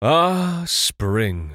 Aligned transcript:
Ah, 0.00 0.62
spring. 0.64 1.54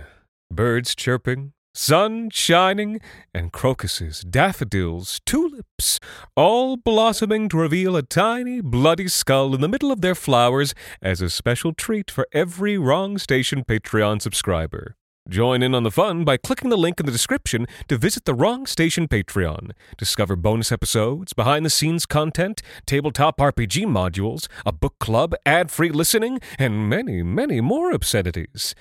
Birds 0.51 0.95
chirping, 0.95 1.53
sun 1.73 2.29
shining, 2.29 2.99
and 3.33 3.53
crocuses, 3.53 4.19
daffodils, 4.19 5.21
tulips, 5.25 5.97
all 6.35 6.75
blossoming 6.75 7.47
to 7.47 7.55
reveal 7.55 7.95
a 7.95 8.03
tiny, 8.03 8.59
bloody 8.59 9.07
skull 9.07 9.55
in 9.55 9.61
the 9.61 9.69
middle 9.69 9.93
of 9.93 10.01
their 10.01 10.13
flowers 10.13 10.75
as 11.01 11.21
a 11.21 11.29
special 11.29 11.71
treat 11.73 12.11
for 12.11 12.27
every 12.33 12.77
Wrong 12.77 13.17
Station 13.17 13.63
Patreon 13.63 14.21
subscriber. 14.21 14.97
Join 15.29 15.63
in 15.63 15.73
on 15.73 15.83
the 15.83 15.91
fun 15.91 16.25
by 16.25 16.35
clicking 16.35 16.69
the 16.69 16.77
link 16.77 16.99
in 16.99 17.05
the 17.05 17.11
description 17.11 17.65
to 17.87 17.97
visit 17.97 18.25
the 18.25 18.33
Wrong 18.33 18.65
Station 18.65 19.07
Patreon. 19.07 19.71
Discover 19.97 20.35
bonus 20.35 20.69
episodes, 20.69 21.31
behind 21.31 21.65
the 21.65 21.69
scenes 21.69 22.05
content, 22.05 22.61
tabletop 22.85 23.37
RPG 23.37 23.85
modules, 23.85 24.49
a 24.65 24.73
book 24.73 24.99
club, 24.99 25.33
ad 25.45 25.71
free 25.71 25.91
listening, 25.91 26.41
and 26.59 26.89
many, 26.89 27.23
many 27.23 27.61
more 27.61 27.93
obscenities. 27.93 28.75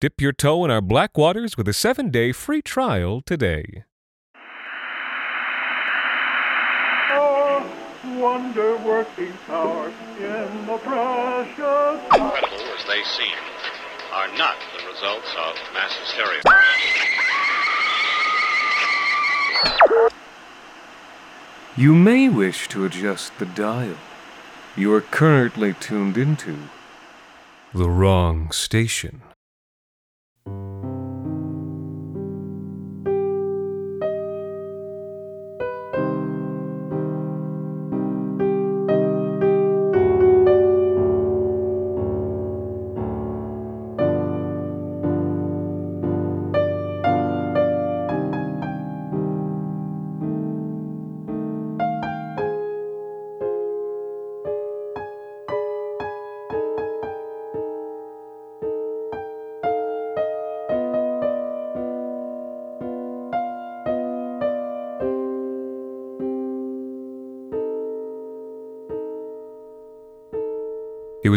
Dip 0.00 0.20
your 0.20 0.32
toe 0.32 0.64
in 0.64 0.70
our 0.70 0.80
black 0.80 1.18
waters 1.18 1.56
with 1.56 1.66
a 1.66 1.72
seven 1.72 2.10
day 2.10 2.30
free 2.30 2.62
trial 2.62 3.20
today. 3.20 3.82
Oh, 7.10 7.68
wonder 8.18 8.76
working 8.76 9.32
power 9.48 9.88
in 9.88 10.66
the 10.66 10.78
precious. 10.78 12.04
incredible 12.04 12.72
as 12.78 12.86
they 12.86 13.02
seem, 13.02 13.34
are 14.12 14.28
not 14.38 14.56
the 14.76 14.77
results 15.00 15.28
of 15.38 15.54
mass 15.74 15.94
hysteria. 15.96 16.40
You 21.76 21.94
may 21.94 22.28
wish 22.28 22.68
to 22.68 22.84
adjust 22.84 23.38
the 23.38 23.46
dial. 23.46 23.94
You 24.76 24.92
are 24.94 25.00
currently 25.00 25.74
tuned 25.74 26.16
into 26.16 26.58
the 27.72 27.88
wrong 27.88 28.50
station. 28.50 29.22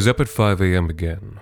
Was 0.02 0.08
up 0.08 0.20
at 0.20 0.28
5 0.28 0.62
a.m. 0.62 0.90
again, 0.90 1.40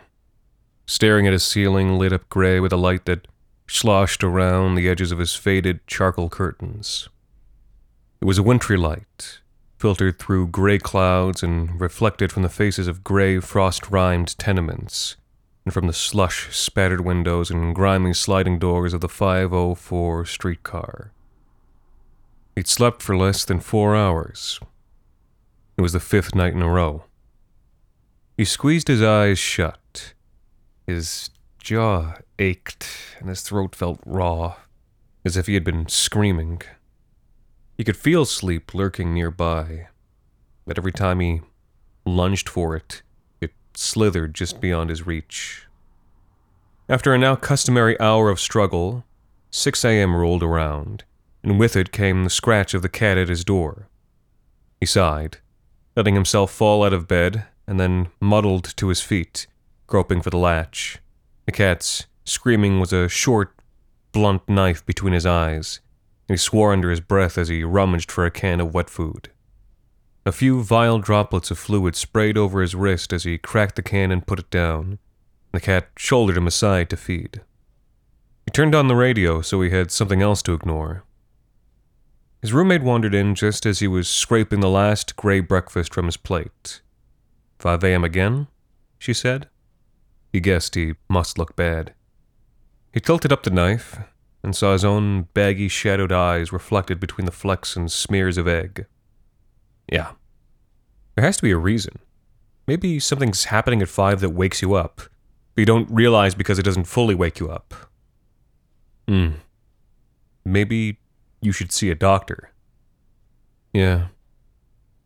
staring 0.85 1.25
at 1.25 1.33
a 1.33 1.39
ceiling 1.39 1.97
lit 1.97 2.11
up 2.11 2.27
gray 2.27 2.59
with 2.59 2.73
a 2.73 2.75
light 2.75 3.05
that 3.05 3.25
sloshed 3.69 4.21
around 4.21 4.75
the 4.75 4.89
edges 4.89 5.13
of 5.13 5.19
his 5.19 5.33
faded 5.33 5.79
charcoal 5.87 6.27
curtains. 6.27 7.07
It 8.19 8.25
was 8.25 8.37
a 8.37 8.43
wintry 8.43 8.75
light, 8.75 9.39
filtered 9.77 10.19
through 10.19 10.47
gray 10.47 10.77
clouds 10.77 11.41
and 11.41 11.79
reflected 11.79 12.33
from 12.33 12.43
the 12.43 12.49
faces 12.49 12.89
of 12.89 13.01
gray, 13.01 13.39
frost 13.39 13.89
rimed 13.91 14.37
tenements, 14.37 15.15
and 15.63 15.73
from 15.73 15.87
the 15.87 15.93
slush 15.93 16.53
spattered 16.53 16.99
windows 16.99 17.49
and 17.49 17.73
grimy 17.73 18.13
sliding 18.13 18.59
doors 18.59 18.93
of 18.93 18.99
the 18.99 19.07
504 19.07 20.25
streetcar. 20.25 21.13
He'd 22.57 22.67
slept 22.67 23.01
for 23.01 23.15
less 23.15 23.45
than 23.45 23.61
four 23.61 23.95
hours. 23.95 24.59
It 25.77 25.81
was 25.81 25.93
the 25.93 26.01
fifth 26.01 26.35
night 26.35 26.51
in 26.51 26.61
a 26.61 26.67
row. 26.67 27.05
He 28.39 28.45
squeezed 28.45 28.87
his 28.87 29.03
eyes 29.03 29.37
shut. 29.37 30.13
His 30.87 31.29
jaw 31.57 32.19
ached 32.39 32.87
and 33.19 33.27
his 33.27 33.41
throat 33.41 33.75
felt 33.75 33.99
raw, 34.05 34.55
as 35.25 35.35
if 35.35 35.47
he 35.47 35.55
had 35.55 35.65
been 35.65 35.89
screaming. 35.89 36.61
He 37.77 37.83
could 37.83 37.97
feel 37.97 38.23
sleep 38.23 38.73
lurking 38.73 39.13
nearby, 39.13 39.89
but 40.65 40.77
every 40.77 40.93
time 40.93 41.19
he 41.19 41.41
lunged 42.05 42.47
for 42.47 42.77
it, 42.77 43.01
it 43.41 43.51
slithered 43.73 44.35
just 44.35 44.61
beyond 44.61 44.89
his 44.89 45.05
reach. 45.05 45.67
After 46.87 47.13
a 47.13 47.17
now 47.17 47.35
customary 47.35 47.99
hour 47.99 48.29
of 48.29 48.39
struggle, 48.39 49.03
6 49.51 49.83
a.m. 49.83 50.15
rolled 50.15 50.43
around, 50.43 51.03
and 51.43 51.59
with 51.59 51.75
it 51.75 51.91
came 51.91 52.23
the 52.23 52.29
scratch 52.29 52.73
of 52.73 52.83
the 52.83 52.87
cat 52.87 53.17
at 53.17 53.27
his 53.27 53.43
door. 53.43 53.89
He 54.79 54.85
sighed, 54.85 55.39
letting 55.97 56.15
himself 56.15 56.51
fall 56.51 56.85
out 56.85 56.93
of 56.93 57.05
bed 57.05 57.45
and 57.69 57.79
then 57.79 58.07
muddled 58.19 58.75
to 58.75 58.87
his 58.87 58.99
feet, 58.99 59.45
groping 59.85 60.21
for 60.21 60.31
the 60.31 60.37
latch. 60.39 60.97
The 61.45 61.51
cat's 61.51 62.07
screaming 62.25 62.79
was 62.79 62.91
a 62.91 63.07
short, 63.07 63.53
blunt 64.11 64.49
knife 64.49 64.83
between 64.87 65.13
his 65.13 65.27
eyes, 65.27 65.79
and 66.27 66.33
he 66.33 66.37
swore 66.37 66.73
under 66.73 66.89
his 66.89 66.99
breath 66.99 67.37
as 67.37 67.47
he 67.47 67.63
rummaged 67.63 68.11
for 68.11 68.25
a 68.25 68.31
can 68.31 68.59
of 68.59 68.73
wet 68.73 68.89
food. 68.89 69.29
A 70.25 70.31
few 70.31 70.63
vile 70.63 70.97
droplets 70.97 71.51
of 71.51 71.59
fluid 71.59 71.95
sprayed 71.95 72.39
over 72.39 72.59
his 72.61 72.73
wrist 72.73 73.13
as 73.13 73.23
he 73.23 73.37
cracked 73.37 73.75
the 73.75 73.83
can 73.83 74.11
and 74.11 74.25
put 74.25 74.39
it 74.39 74.49
down. 74.49 74.97
The 75.51 75.61
cat 75.61 75.89
shouldered 75.95 76.37
him 76.37 76.47
aside 76.47 76.89
to 76.89 76.97
feed. 76.97 77.41
He 78.47 78.51
turned 78.51 78.73
on 78.73 78.87
the 78.87 78.95
radio 78.95 79.41
so 79.41 79.61
he 79.61 79.69
had 79.69 79.91
something 79.91 80.23
else 80.23 80.41
to 80.41 80.53
ignore. 80.53 81.03
His 82.41 82.51
roommate 82.51 82.81
wandered 82.81 83.13
in 83.13 83.35
just 83.35 83.67
as 83.67 83.77
he 83.77 83.87
was 83.87 84.07
scraping 84.07 84.59
the 84.59 84.69
last 84.69 85.15
gray 85.15 85.39
breakfast 85.39 85.93
from 85.93 86.07
his 86.07 86.17
plate. 86.17 86.81
5 87.59 87.83
a.m. 87.83 88.03
again? 88.03 88.47
she 88.97 89.13
said. 89.13 89.49
He 90.31 90.39
guessed 90.39 90.75
he 90.75 90.95
must 91.09 91.37
look 91.37 91.55
bad. 91.55 91.93
He 92.93 92.99
tilted 92.99 93.31
up 93.31 93.43
the 93.43 93.49
knife 93.49 93.99
and 94.43 94.55
saw 94.55 94.73
his 94.73 94.85
own 94.85 95.23
baggy, 95.33 95.67
shadowed 95.67 96.11
eyes 96.11 96.53
reflected 96.53 96.99
between 96.99 97.25
the 97.25 97.31
flecks 97.31 97.75
and 97.75 97.91
smears 97.91 98.37
of 98.37 98.47
egg. 98.47 98.85
Yeah. 99.91 100.11
There 101.15 101.25
has 101.25 101.37
to 101.37 101.43
be 101.43 101.51
a 101.51 101.57
reason. 101.57 101.99
Maybe 102.67 102.99
something's 102.99 103.45
happening 103.45 103.81
at 103.81 103.89
5 103.89 104.21
that 104.21 104.29
wakes 104.29 104.61
you 104.61 104.75
up, 104.75 105.01
but 105.55 105.61
you 105.61 105.65
don't 105.65 105.89
realize 105.91 106.35
because 106.35 106.59
it 106.59 106.63
doesn't 106.63 106.85
fully 106.85 107.15
wake 107.15 107.39
you 107.39 107.49
up. 107.49 107.73
Hmm. 109.07 109.31
Maybe 110.45 110.99
you 111.41 111.51
should 111.51 111.71
see 111.71 111.89
a 111.89 111.95
doctor. 111.95 112.51
Yeah. 113.73 114.07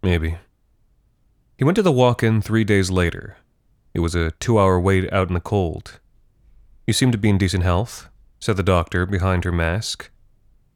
Maybe. 0.01 0.37
He 1.63 1.65
went 1.65 1.77
to 1.77 1.81
the 1.81 1.93
walk 1.93 2.23
in 2.23 2.41
three 2.41 2.65
days 2.65 2.91
later. 2.91 3.37
It 3.93 4.01
was 4.01 4.15
a 4.15 4.31
two 4.31 4.59
hour 4.59 4.77
wait 4.77 5.09
out 5.13 5.29
in 5.29 5.33
the 5.33 5.39
cold. 5.39 6.01
You 6.85 6.91
seem 6.91 7.09
to 7.13 7.17
be 7.17 7.29
in 7.29 7.37
decent 7.37 7.63
health, 7.63 8.09
said 8.41 8.57
the 8.57 8.63
doctor 8.63 9.05
behind 9.05 9.45
her 9.45 9.51
mask. 9.53 10.11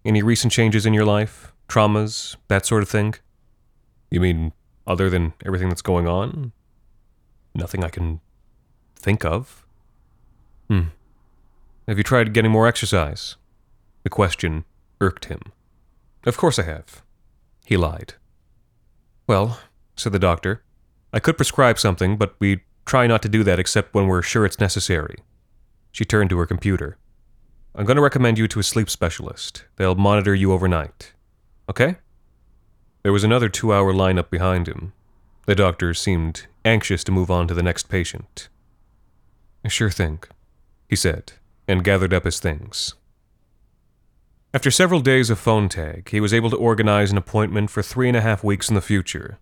Any 0.05 0.23
recent 0.23 0.53
changes 0.53 0.85
in 0.85 0.93
your 0.93 1.03
life? 1.03 1.51
Traumas? 1.67 2.37
That 2.47 2.65
sort 2.65 2.83
of 2.83 2.89
thing? 2.89 3.15
You 4.09 4.21
mean 4.21 4.53
other 4.87 5.09
than 5.09 5.33
everything 5.45 5.67
that's 5.67 5.81
going 5.81 6.07
on? 6.07 6.53
Nothing 7.53 7.83
I 7.83 7.89
can 7.89 8.21
think 8.95 9.25
of. 9.25 9.65
Hmm. 10.69 10.83
Have 11.89 11.97
you 11.97 12.03
tried 12.05 12.31
getting 12.31 12.51
more 12.51 12.65
exercise? 12.65 13.35
The 14.03 14.09
question 14.09 14.63
irked 15.01 15.25
him. 15.25 15.41
Of 16.25 16.37
course 16.37 16.57
I 16.57 16.63
have. 16.63 17.03
He 17.65 17.75
lied. 17.75 18.13
Well, 19.27 19.59
said 19.97 20.13
the 20.13 20.17
doctor, 20.19 20.63
I 21.13 21.19
could 21.19 21.37
prescribe 21.37 21.79
something, 21.79 22.17
but 22.17 22.35
we 22.39 22.61
try 22.85 23.07
not 23.07 23.21
to 23.23 23.29
do 23.29 23.43
that 23.43 23.59
except 23.59 23.93
when 23.93 24.07
we're 24.07 24.21
sure 24.21 24.45
it's 24.45 24.59
necessary. 24.59 25.17
She 25.91 26.05
turned 26.05 26.29
to 26.29 26.37
her 26.37 26.45
computer. 26.45 26.97
I'm 27.75 27.85
going 27.85 27.95
to 27.95 28.01
recommend 28.01 28.37
you 28.37 28.47
to 28.47 28.59
a 28.59 28.63
sleep 28.63 28.89
specialist. 28.89 29.65
They'll 29.75 29.95
monitor 29.95 30.33
you 30.33 30.51
overnight. 30.51 31.13
Okay? 31.69 31.97
There 33.03 33.13
was 33.13 33.23
another 33.23 33.49
two 33.49 33.73
hour 33.73 33.93
lineup 33.93 34.29
behind 34.29 34.67
him. 34.67 34.93
The 35.45 35.55
doctor 35.55 35.93
seemed 35.93 36.47
anxious 36.65 37.03
to 37.05 37.11
move 37.11 37.31
on 37.31 37.47
to 37.47 37.53
the 37.53 37.63
next 37.63 37.87
patient. 37.89 38.49
Sure 39.67 39.89
thing, 39.89 40.19
he 40.87 40.95
said, 40.95 41.33
and 41.67 41.83
gathered 41.83 42.13
up 42.13 42.23
his 42.23 42.39
things. 42.39 42.95
After 44.53 44.71
several 44.71 45.01
days 45.01 45.29
of 45.29 45.37
phone 45.39 45.67
tag, 45.67 46.09
he 46.09 46.21
was 46.21 46.33
able 46.33 46.49
to 46.51 46.55
organize 46.55 47.11
an 47.11 47.17
appointment 47.17 47.69
for 47.69 47.83
three 47.83 48.07
and 48.07 48.15
a 48.15 48.21
half 48.21 48.45
weeks 48.45 48.69
in 48.69 48.75
the 48.75 48.81
future. 48.81 49.39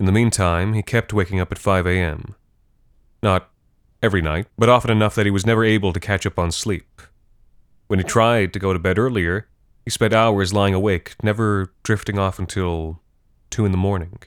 In 0.00 0.06
the 0.06 0.12
meantime, 0.12 0.72
he 0.72 0.82
kept 0.82 1.12
waking 1.12 1.40
up 1.40 1.52
at 1.52 1.58
5 1.58 1.86
a.m. 1.86 2.34
Not 3.22 3.50
every 4.02 4.22
night, 4.22 4.46
but 4.56 4.70
often 4.70 4.90
enough 4.90 5.14
that 5.14 5.26
he 5.26 5.30
was 5.30 5.44
never 5.44 5.62
able 5.62 5.92
to 5.92 6.00
catch 6.00 6.24
up 6.24 6.38
on 6.38 6.50
sleep. 6.50 7.02
When 7.86 7.98
he 7.98 8.04
tried 8.04 8.54
to 8.54 8.58
go 8.58 8.72
to 8.72 8.78
bed 8.78 8.98
earlier, 8.98 9.48
he 9.84 9.90
spent 9.90 10.14
hours 10.14 10.54
lying 10.54 10.72
awake, 10.72 11.16
never 11.22 11.74
drifting 11.82 12.18
off 12.18 12.38
until 12.38 13.02
2 13.50 13.66
in 13.66 13.72
the 13.72 13.78
morning. 13.78 14.20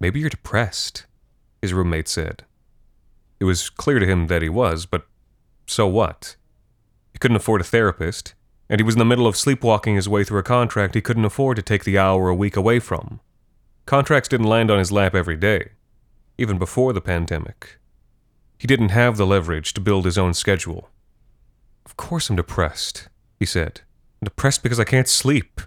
Maybe 0.00 0.20
you're 0.20 0.30
depressed, 0.30 1.04
his 1.60 1.74
roommate 1.74 2.08
said. 2.08 2.46
It 3.38 3.44
was 3.44 3.68
clear 3.68 3.98
to 3.98 4.06
him 4.06 4.28
that 4.28 4.40
he 4.40 4.48
was, 4.48 4.86
but 4.86 5.06
so 5.66 5.86
what? 5.86 6.36
He 7.12 7.18
couldn't 7.18 7.36
afford 7.36 7.60
a 7.60 7.64
therapist, 7.64 8.32
and 8.70 8.80
he 8.80 8.84
was 8.84 8.94
in 8.94 8.98
the 8.98 9.04
middle 9.04 9.26
of 9.26 9.36
sleepwalking 9.36 9.96
his 9.96 10.08
way 10.08 10.24
through 10.24 10.40
a 10.40 10.42
contract 10.42 10.94
he 10.94 11.02
couldn't 11.02 11.26
afford 11.26 11.56
to 11.56 11.62
take 11.62 11.84
the 11.84 11.98
hour 11.98 12.30
a 12.30 12.34
week 12.34 12.56
away 12.56 12.78
from. 12.78 13.20
Contracts 13.92 14.26
didn't 14.26 14.46
land 14.46 14.70
on 14.70 14.78
his 14.78 14.90
lap 14.90 15.14
every 15.14 15.36
day, 15.36 15.72
even 16.38 16.56
before 16.56 16.94
the 16.94 17.00
pandemic. 17.02 17.78
He 18.58 18.66
didn't 18.66 18.88
have 18.88 19.18
the 19.18 19.26
leverage 19.26 19.74
to 19.74 19.82
build 19.82 20.06
his 20.06 20.16
own 20.16 20.32
schedule. 20.32 20.88
Of 21.84 21.98
course 21.98 22.30
I'm 22.30 22.36
depressed, 22.36 23.10
he 23.38 23.44
said. 23.44 23.82
I'm 24.22 24.24
depressed 24.24 24.62
because 24.62 24.80
I 24.80 24.84
can't 24.84 25.10
sleep. 25.10 25.60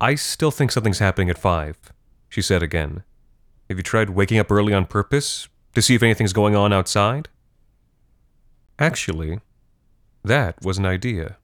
I 0.00 0.14
still 0.14 0.50
think 0.50 0.72
something's 0.72 1.00
happening 1.00 1.28
at 1.28 1.36
five, 1.36 1.76
she 2.30 2.40
said 2.40 2.62
again. 2.62 3.02
Have 3.68 3.76
you 3.76 3.82
tried 3.82 4.08
waking 4.08 4.38
up 4.38 4.50
early 4.50 4.72
on 4.72 4.86
purpose 4.86 5.46
to 5.74 5.82
see 5.82 5.94
if 5.94 6.02
anything's 6.02 6.32
going 6.32 6.56
on 6.56 6.72
outside? 6.72 7.28
Actually, 8.78 9.40
that 10.24 10.54
was 10.62 10.78
an 10.78 10.86
idea. 10.86 11.36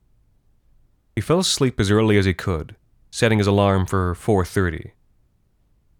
He 1.15 1.21
fell 1.21 1.37
asleep 1.37 1.79
as 1.79 1.91
early 1.91 2.17
as 2.17 2.25
he 2.25 2.33
could, 2.33 2.75
setting 3.11 3.37
his 3.37 3.45
alarm 3.45 3.85
for 3.85 4.15
4:30. 4.15 4.93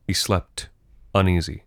He 0.07 0.13
slept 0.13 0.69
uneasy. 1.13 1.63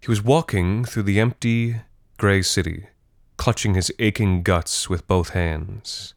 He 0.00 0.10
was 0.10 0.22
walking 0.22 0.84
through 0.84 1.04
the 1.04 1.20
empty, 1.20 1.76
gray 2.18 2.42
city, 2.42 2.88
clutching 3.36 3.74
his 3.74 3.92
aching 4.00 4.42
guts 4.42 4.90
with 4.90 5.06
both 5.06 5.30
hands. 5.30 6.14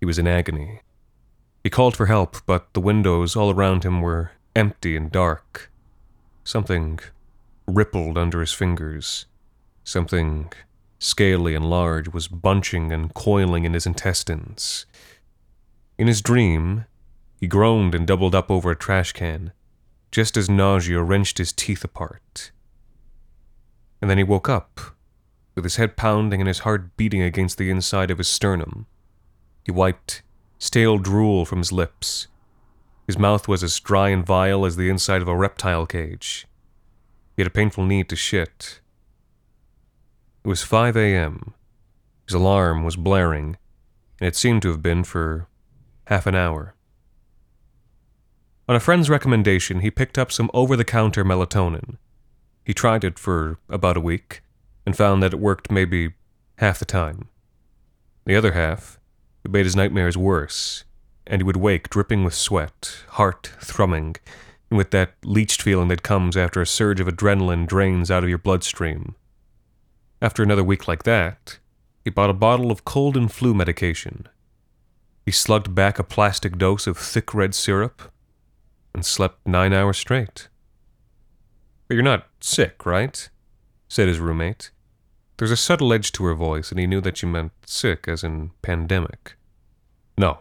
He 0.00 0.06
was 0.06 0.18
in 0.18 0.26
agony. 0.26 0.80
He 1.62 1.70
called 1.70 1.94
for 1.94 2.06
help, 2.06 2.38
but 2.46 2.72
the 2.72 2.80
windows 2.80 3.36
all 3.36 3.50
around 3.50 3.84
him 3.84 4.00
were 4.00 4.32
empty 4.56 4.96
and 4.96 5.12
dark. 5.12 5.70
Something 6.44 6.98
rippled 7.66 8.16
under 8.16 8.40
his 8.40 8.52
fingers. 8.52 9.26
Something 9.84 10.50
scaly 10.98 11.54
and 11.54 11.68
large 11.68 12.08
was 12.08 12.26
bunching 12.26 12.90
and 12.90 13.12
coiling 13.12 13.64
in 13.64 13.74
his 13.74 13.86
intestines. 13.86 14.86
In 15.98 16.06
his 16.06 16.22
dream, 16.22 16.86
he 17.38 17.46
groaned 17.46 17.94
and 17.94 18.06
doubled 18.06 18.34
up 18.34 18.50
over 18.50 18.70
a 18.70 18.76
trash 18.76 19.12
can, 19.12 19.52
just 20.12 20.36
as 20.36 20.48
nausea 20.48 21.02
wrenched 21.02 21.38
his 21.38 21.52
teeth 21.52 21.82
apart. 21.82 22.52
And 24.00 24.10
then 24.10 24.18
he 24.18 24.24
woke 24.24 24.48
up, 24.48 24.80
with 25.54 25.64
his 25.64 25.76
head 25.76 25.96
pounding 25.96 26.40
and 26.40 26.48
his 26.48 26.60
heart 26.60 26.96
beating 26.96 27.22
against 27.22 27.58
the 27.58 27.70
inside 27.70 28.10
of 28.10 28.18
his 28.18 28.28
sternum. 28.28 28.86
He 29.64 29.72
wiped 29.72 30.22
stale 30.58 30.98
drool 30.98 31.44
from 31.44 31.58
his 31.58 31.72
lips. 31.72 32.28
His 33.06 33.18
mouth 33.18 33.48
was 33.48 33.64
as 33.64 33.80
dry 33.80 34.10
and 34.10 34.24
vile 34.24 34.64
as 34.64 34.76
the 34.76 34.88
inside 34.88 35.22
of 35.22 35.28
a 35.28 35.36
reptile 35.36 35.86
cage. 35.86 36.46
He 37.36 37.42
had 37.42 37.46
a 37.46 37.50
painful 37.50 37.84
need 37.84 38.08
to 38.10 38.16
shit. 38.16 38.80
It 40.44 40.48
was 40.48 40.62
5 40.62 40.96
a.m. 40.96 41.54
His 42.26 42.34
alarm 42.34 42.84
was 42.84 42.96
blaring, 42.96 43.56
and 44.20 44.28
it 44.28 44.36
seemed 44.36 44.62
to 44.62 44.68
have 44.68 44.82
been 44.82 45.04
for 45.04 45.48
half 46.06 46.26
an 46.26 46.34
hour. 46.34 46.74
On 48.72 48.76
a 48.76 48.80
friend's 48.80 49.10
recommendation, 49.10 49.80
he 49.80 49.90
picked 49.90 50.16
up 50.16 50.32
some 50.32 50.50
over 50.54 50.76
the 50.76 50.82
counter 50.82 51.26
melatonin. 51.26 51.98
He 52.64 52.72
tried 52.72 53.04
it 53.04 53.18
for 53.18 53.58
about 53.68 53.98
a 53.98 54.00
week 54.00 54.40
and 54.86 54.96
found 54.96 55.22
that 55.22 55.34
it 55.34 55.40
worked 55.40 55.70
maybe 55.70 56.14
half 56.56 56.78
the 56.78 56.86
time. 56.86 57.28
The 58.24 58.34
other 58.34 58.52
half, 58.52 58.98
it 59.44 59.50
made 59.50 59.66
his 59.66 59.76
nightmares 59.76 60.16
worse, 60.16 60.84
and 61.26 61.42
he 61.42 61.44
would 61.44 61.58
wake 61.58 61.90
dripping 61.90 62.24
with 62.24 62.32
sweat, 62.32 63.04
heart 63.08 63.52
thrumming, 63.60 64.16
and 64.70 64.78
with 64.78 64.90
that 64.92 65.16
leached 65.22 65.60
feeling 65.60 65.88
that 65.88 66.02
comes 66.02 66.34
after 66.34 66.62
a 66.62 66.66
surge 66.66 66.98
of 66.98 67.06
adrenaline 67.06 67.66
drains 67.66 68.10
out 68.10 68.22
of 68.22 68.30
your 68.30 68.38
bloodstream. 68.38 69.16
After 70.22 70.42
another 70.42 70.64
week 70.64 70.88
like 70.88 71.02
that, 71.02 71.58
he 72.04 72.08
bought 72.08 72.30
a 72.30 72.32
bottle 72.48 72.70
of 72.70 72.86
cold 72.86 73.18
and 73.18 73.30
flu 73.30 73.52
medication. 73.52 74.30
He 75.26 75.30
slugged 75.30 75.74
back 75.74 75.98
a 75.98 76.02
plastic 76.02 76.56
dose 76.56 76.86
of 76.86 76.96
thick 76.96 77.34
red 77.34 77.54
syrup 77.54 78.10
and 78.94 79.04
slept 79.04 79.46
nine 79.46 79.72
hours 79.72 79.98
straight. 79.98 80.48
But 81.88 81.94
you're 81.94 82.02
not 82.02 82.26
sick, 82.40 82.86
right? 82.86 83.28
said 83.88 84.08
his 84.08 84.18
roommate. 84.18 84.70
There's 85.36 85.50
a 85.50 85.56
subtle 85.56 85.92
edge 85.92 86.12
to 86.12 86.24
her 86.24 86.34
voice, 86.34 86.70
and 86.70 86.80
he 86.80 86.86
knew 86.86 87.00
that 87.02 87.18
she 87.18 87.26
meant 87.26 87.52
sick, 87.66 88.06
as 88.08 88.24
in 88.24 88.52
pandemic. 88.62 89.34
No. 90.16 90.38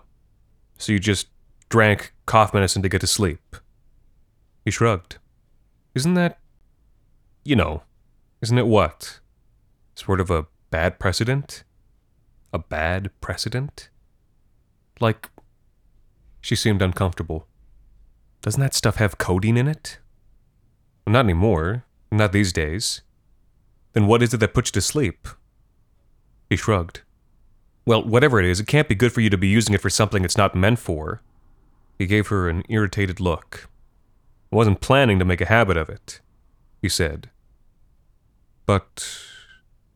So 0.77 0.94
you 0.94 1.00
just 1.00 1.27
drank 1.69 2.13
cough 2.25 2.53
medicine 2.53 2.81
to 2.83 2.89
get 2.89 3.01
to 3.01 3.07
sleep? 3.07 3.57
He 4.63 4.71
shrugged. 4.71 5.18
Isn't 5.95 6.13
that. 6.13 6.39
You 7.44 7.56
know, 7.56 7.83
isn't 8.42 8.57
it 8.57 8.68
what? 8.68 9.19
Sort 9.95 10.21
of 10.21 10.30
a 10.30 10.45
bad 10.69 11.00
precedent? 11.00 11.63
A 12.54 12.59
bad 12.59 13.12
precedent? 13.19 13.89
Like. 15.00 15.30
She 16.39 16.56
seemed 16.56 16.81
uncomfortable. 16.81 17.47
Doesn't 18.41 18.61
that 18.61 18.73
stuff 18.73 18.95
have 18.95 19.17
codeine 19.17 19.57
in 19.57 19.67
it? 19.67 19.99
Not 21.05 21.25
anymore. 21.25 21.85
Not 22.11 22.31
these 22.31 22.51
days. 22.51 23.01
Then 23.93 24.07
what 24.07 24.23
is 24.23 24.33
it 24.33 24.38
that 24.38 24.53
puts 24.53 24.69
you 24.69 24.73
to 24.73 24.81
sleep? 24.81 25.27
He 26.49 26.55
shrugged. 26.55 27.01
Well, 27.85 28.03
whatever 28.03 28.39
it 28.39 28.45
is, 28.45 28.59
it 28.59 28.67
can't 28.67 28.88
be 28.88 28.95
good 28.95 29.11
for 29.11 29.21
you 29.21 29.29
to 29.29 29.38
be 29.38 29.47
using 29.47 29.73
it 29.73 29.81
for 29.81 29.89
something 29.89 30.23
it's 30.23 30.38
not 30.38 30.55
meant 30.55 30.79
for. 30.79 31.21
He 31.97 32.05
gave 32.05 32.27
her 32.27 32.49
an 32.49 32.63
irritated 32.69 33.19
look. 33.19 33.69
I 34.51 34.55
wasn't 34.55 34.81
planning 34.81 35.19
to 35.19 35.25
make 35.25 35.41
a 35.41 35.45
habit 35.45 35.77
of 35.77 35.89
it, 35.89 36.19
he 36.81 36.89
said. 36.89 37.29
But 38.65 39.07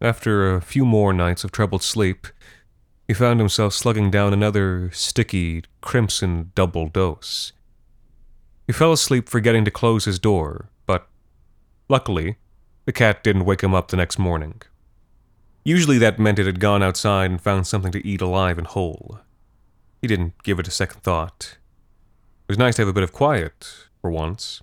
after 0.01 0.53
a 0.53 0.61
few 0.61 0.85
more 0.85 1.13
nights 1.13 1.43
of 1.43 1.51
troubled 1.51 1.83
sleep, 1.83 2.27
he 3.07 3.13
found 3.13 3.39
himself 3.39 3.73
slugging 3.73 4.09
down 4.09 4.33
another 4.33 4.89
sticky, 4.91 5.63
crimson 5.81 6.51
double 6.55 6.87
dose. 6.89 7.53
He 8.67 8.73
fell 8.73 8.91
asleep 8.91 9.29
forgetting 9.29 9.65
to 9.65 9.71
close 9.71 10.05
his 10.05 10.19
door, 10.19 10.69
but 10.85 11.07
luckily, 11.87 12.37
the 12.85 12.93
cat 12.93 13.23
didn't 13.23 13.45
wake 13.45 13.61
him 13.61 13.73
up 13.75 13.89
the 13.89 13.97
next 13.97 14.17
morning. 14.17 14.61
Usually 15.63 15.97
that 15.97 16.19
meant 16.19 16.39
it 16.39 16.45
had 16.45 16.59
gone 16.59 16.83
outside 16.83 17.31
and 17.31 17.41
found 17.41 17.65
something 17.65 17.91
to 17.91 18.07
eat 18.07 18.21
alive 18.21 18.57
and 18.57 18.67
whole. 18.67 19.19
He 20.01 20.07
didn't 20.07 20.41
give 20.43 20.59
it 20.59 20.67
a 20.67 20.71
second 20.71 21.01
thought. 21.01 21.57
It 22.47 22.51
was 22.51 22.59
nice 22.59 22.75
to 22.75 22.83
have 22.83 22.89
a 22.89 22.93
bit 22.93 23.03
of 23.03 23.11
quiet, 23.11 23.87
for 23.99 24.11
once. 24.11 24.61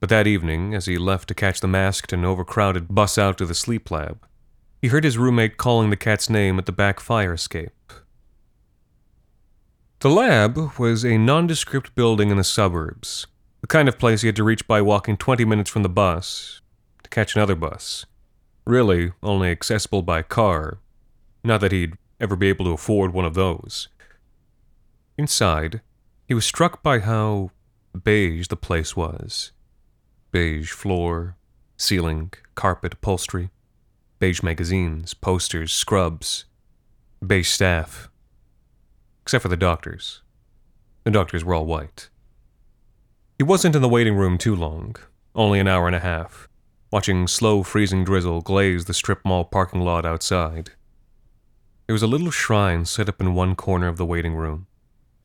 But 0.00 0.08
that 0.08 0.26
evening, 0.26 0.74
as 0.74 0.86
he 0.86 0.98
left 0.98 1.28
to 1.28 1.34
catch 1.34 1.60
the 1.60 1.68
masked 1.68 2.12
and 2.12 2.24
overcrowded 2.24 2.94
bus 2.94 3.16
out 3.18 3.38
to 3.38 3.46
the 3.46 3.54
sleep 3.54 3.90
lab, 3.90 4.26
he 4.82 4.88
heard 4.88 5.04
his 5.04 5.18
roommate 5.18 5.56
calling 5.56 5.90
the 5.90 5.96
cat's 5.96 6.28
name 6.28 6.58
at 6.58 6.66
the 6.66 6.72
back 6.72 7.00
fire 7.00 7.32
escape. 7.32 7.92
The 10.06 10.12
lab 10.12 10.78
was 10.78 11.04
a 11.04 11.18
nondescript 11.18 11.96
building 11.96 12.30
in 12.30 12.36
the 12.36 12.44
suburbs, 12.44 13.26
the 13.60 13.66
kind 13.66 13.88
of 13.88 13.98
place 13.98 14.20
he 14.20 14.28
had 14.28 14.36
to 14.36 14.44
reach 14.44 14.68
by 14.68 14.80
walking 14.80 15.16
20 15.16 15.44
minutes 15.44 15.68
from 15.68 15.82
the 15.82 15.88
bus 15.88 16.60
to 17.02 17.10
catch 17.10 17.34
another 17.34 17.56
bus. 17.56 18.06
Really, 18.64 19.14
only 19.20 19.50
accessible 19.50 20.02
by 20.02 20.22
car. 20.22 20.78
Not 21.42 21.60
that 21.60 21.72
he'd 21.72 21.94
ever 22.20 22.36
be 22.36 22.48
able 22.48 22.66
to 22.66 22.70
afford 22.70 23.12
one 23.12 23.24
of 23.24 23.34
those. 23.34 23.88
Inside, 25.18 25.80
he 26.28 26.34
was 26.34 26.46
struck 26.46 26.84
by 26.84 27.00
how 27.00 27.50
beige 28.00 28.46
the 28.46 28.54
place 28.54 28.94
was 28.94 29.50
beige 30.30 30.70
floor, 30.70 31.36
ceiling, 31.76 32.32
carpet, 32.54 32.92
upholstery, 32.92 33.50
beige 34.20 34.40
magazines, 34.40 35.14
posters, 35.14 35.72
scrubs, 35.72 36.44
beige 37.26 37.48
staff. 37.48 38.08
Except 39.26 39.42
for 39.42 39.48
the 39.48 39.56
doctors. 39.56 40.22
The 41.02 41.10
doctors 41.10 41.44
were 41.44 41.52
all 41.52 41.66
white. 41.66 42.10
He 43.38 43.42
wasn't 43.42 43.74
in 43.74 43.82
the 43.82 43.88
waiting 43.88 44.14
room 44.14 44.38
too 44.38 44.54
long, 44.54 44.94
only 45.34 45.58
an 45.58 45.66
hour 45.66 45.88
and 45.88 45.96
a 45.96 45.98
half, 45.98 46.46
watching 46.92 47.26
slow 47.26 47.64
freezing 47.64 48.04
drizzle 48.04 48.40
glaze 48.40 48.84
the 48.84 48.94
strip 48.94 49.24
mall 49.24 49.44
parking 49.44 49.80
lot 49.80 50.06
outside. 50.06 50.70
There 51.88 51.92
was 51.92 52.04
a 52.04 52.06
little 52.06 52.30
shrine 52.30 52.84
set 52.84 53.08
up 53.08 53.20
in 53.20 53.34
one 53.34 53.56
corner 53.56 53.88
of 53.88 53.96
the 53.96 54.06
waiting 54.06 54.36
room, 54.36 54.68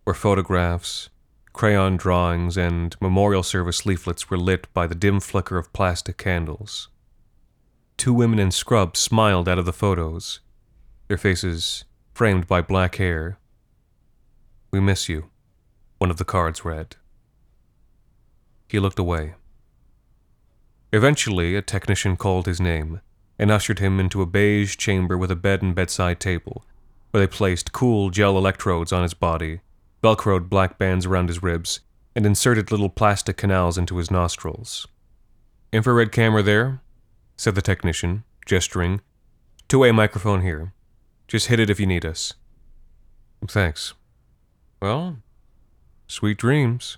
where 0.03 0.15
photographs, 0.15 1.09
crayon 1.53 1.95
drawings, 1.95 2.57
and 2.57 2.95
memorial 2.99 3.43
service 3.43 3.85
leaflets 3.85 4.31
were 4.31 4.37
lit 4.37 4.65
by 4.73 4.87
the 4.87 4.95
dim 4.95 5.19
flicker 5.19 5.59
of 5.59 5.71
plastic 5.73 6.17
candles. 6.17 6.89
Two 7.97 8.15
women 8.15 8.39
in 8.39 8.49
scrubs 8.49 8.99
smiled 8.99 9.47
out 9.47 9.59
of 9.59 9.67
the 9.67 9.71
photos, 9.71 10.39
their 11.07 11.19
faces 11.19 11.83
framed 12.15 12.47
by 12.47 12.63
black 12.63 12.95
hair. 12.95 13.37
We 14.71 14.79
miss 14.79 15.07
you, 15.07 15.29
one 15.97 16.09
of 16.09 16.17
the 16.17 16.25
cards 16.25 16.65
read. 16.65 16.95
He 18.67 18.79
looked 18.79 18.99
away. 18.99 19.35
Eventually, 20.93 21.55
a 21.55 21.61
technician 21.61 22.17
called 22.17 22.45
his 22.45 22.59
name 22.59 23.01
and 23.37 23.51
ushered 23.51 23.79
him 23.79 23.99
into 23.99 24.21
a 24.21 24.25
beige 24.25 24.77
chamber 24.77 25.17
with 25.17 25.31
a 25.31 25.35
bed 25.35 25.61
and 25.61 25.75
bedside 25.75 26.19
table, 26.19 26.63
where 27.11 27.25
they 27.25 27.31
placed 27.31 27.71
cool 27.71 28.09
gel 28.09 28.37
electrodes 28.37 28.91
on 28.91 29.03
his 29.03 29.13
body 29.13 29.61
velcroed 30.01 30.49
black 30.49 30.77
bands 30.77 31.05
around 31.05 31.27
his 31.27 31.43
ribs, 31.43 31.81
and 32.15 32.25
inserted 32.25 32.71
little 32.71 32.89
plastic 32.89 33.37
canals 33.37 33.77
into 33.77 33.97
his 33.97 34.11
nostrils. 34.11 34.87
Infrared 35.71 36.11
camera 36.11 36.43
there? 36.43 36.81
said 37.37 37.55
the 37.55 37.61
technician, 37.61 38.23
gesturing. 38.45 39.01
Two 39.67 39.79
way 39.79 39.91
microphone 39.91 40.41
here. 40.41 40.73
Just 41.27 41.47
hit 41.47 41.59
it 41.59 41.69
if 41.69 41.79
you 41.79 41.85
need 41.85 42.05
us. 42.05 42.33
Thanks. 43.47 43.93
Well, 44.81 45.17
sweet 46.07 46.39
dreams. 46.39 46.97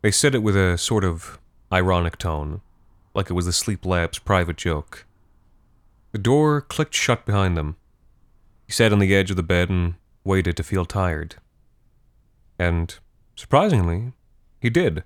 They 0.00 0.12
said 0.12 0.36
it 0.36 0.44
with 0.44 0.56
a 0.56 0.78
sort 0.78 1.02
of 1.02 1.40
ironic 1.72 2.18
tone, 2.18 2.60
like 3.14 3.30
it 3.30 3.32
was 3.32 3.46
the 3.46 3.52
Sleep 3.52 3.84
Lab's 3.84 4.20
private 4.20 4.56
joke. 4.56 5.04
The 6.12 6.18
door 6.18 6.60
clicked 6.60 6.94
shut 6.94 7.26
behind 7.26 7.56
them. 7.56 7.76
He 8.64 8.72
sat 8.72 8.92
on 8.92 9.00
the 9.00 9.12
edge 9.12 9.30
of 9.30 9.36
the 9.36 9.42
bed 9.42 9.70
and 9.70 9.94
waited 10.22 10.56
to 10.56 10.62
feel 10.62 10.84
tired. 10.84 11.34
And, 12.60 12.96
surprisingly, 13.34 14.12
he 14.60 14.70
did. 14.70 15.02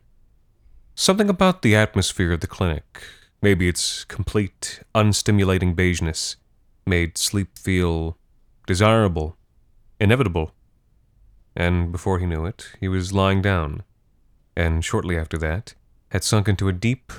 Something 0.94 1.30
about 1.30 1.62
the 1.62 1.74
atmosphere 1.74 2.32
of 2.32 2.40
the 2.40 2.46
clinic, 2.46 3.02
maybe 3.40 3.66
its 3.66 4.04
complete, 4.04 4.80
unstimulating 4.94 5.74
beigeness, 5.74 6.36
made 6.86 7.16
sleep 7.16 7.58
feel 7.58 8.18
desirable, 8.66 9.38
inevitable. 9.98 10.52
And 11.54 11.92
before 11.92 12.18
he 12.18 12.26
knew 12.26 12.46
it, 12.46 12.72
he 12.80 12.88
was 12.88 13.12
lying 13.12 13.42
down, 13.42 13.82
and 14.56 14.84
shortly 14.84 15.18
after 15.18 15.36
that, 15.38 15.74
had 16.08 16.24
sunk 16.24 16.48
into 16.48 16.68
a 16.68 16.72
deep, 16.72 17.12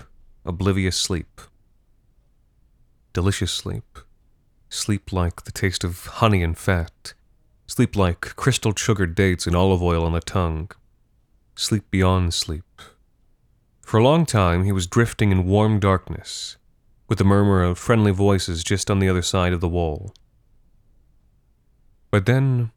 oblivious 0.46 0.98
sleep. 0.98 1.42
Delicious 3.14 3.52
sleep. 3.52 4.00
Sleep 4.70 5.12
like 5.12 5.44
the 5.44 5.52
taste 5.52 5.84
of 5.84 6.06
honey 6.06 6.42
and 6.42 6.58
fat. 6.58 7.14
Sleep 7.68 7.96
like 7.96 8.22
crystal 8.36 8.74
sugared 8.76 9.16
dates 9.16 9.46
and 9.46 9.56
olive 9.56 9.84
oil 9.84 10.04
on 10.04 10.14
the 10.14 10.20
tongue. 10.20 10.70
Sleep 11.56 11.90
beyond 11.92 12.34
sleep. 12.34 12.82
For 13.82 14.00
a 14.00 14.04
long 14.04 14.26
time, 14.26 14.64
he 14.64 14.72
was 14.72 14.88
drifting 14.88 15.32
in 15.32 15.46
warm 15.46 15.80
darkness, 15.80 16.58
with 17.08 17.20
the 17.20 17.24
murmur 17.24 17.62
of 17.62 17.78
friendly 17.78 18.12
voices 18.12 18.64
just 18.64 18.90
on 18.90 18.98
the 18.98 19.10
other 19.10 19.22
side 19.22 19.54
of 19.54 19.62
the 19.62 19.70
wall. 19.70 20.14
But 22.10 22.26
then, 22.26 22.72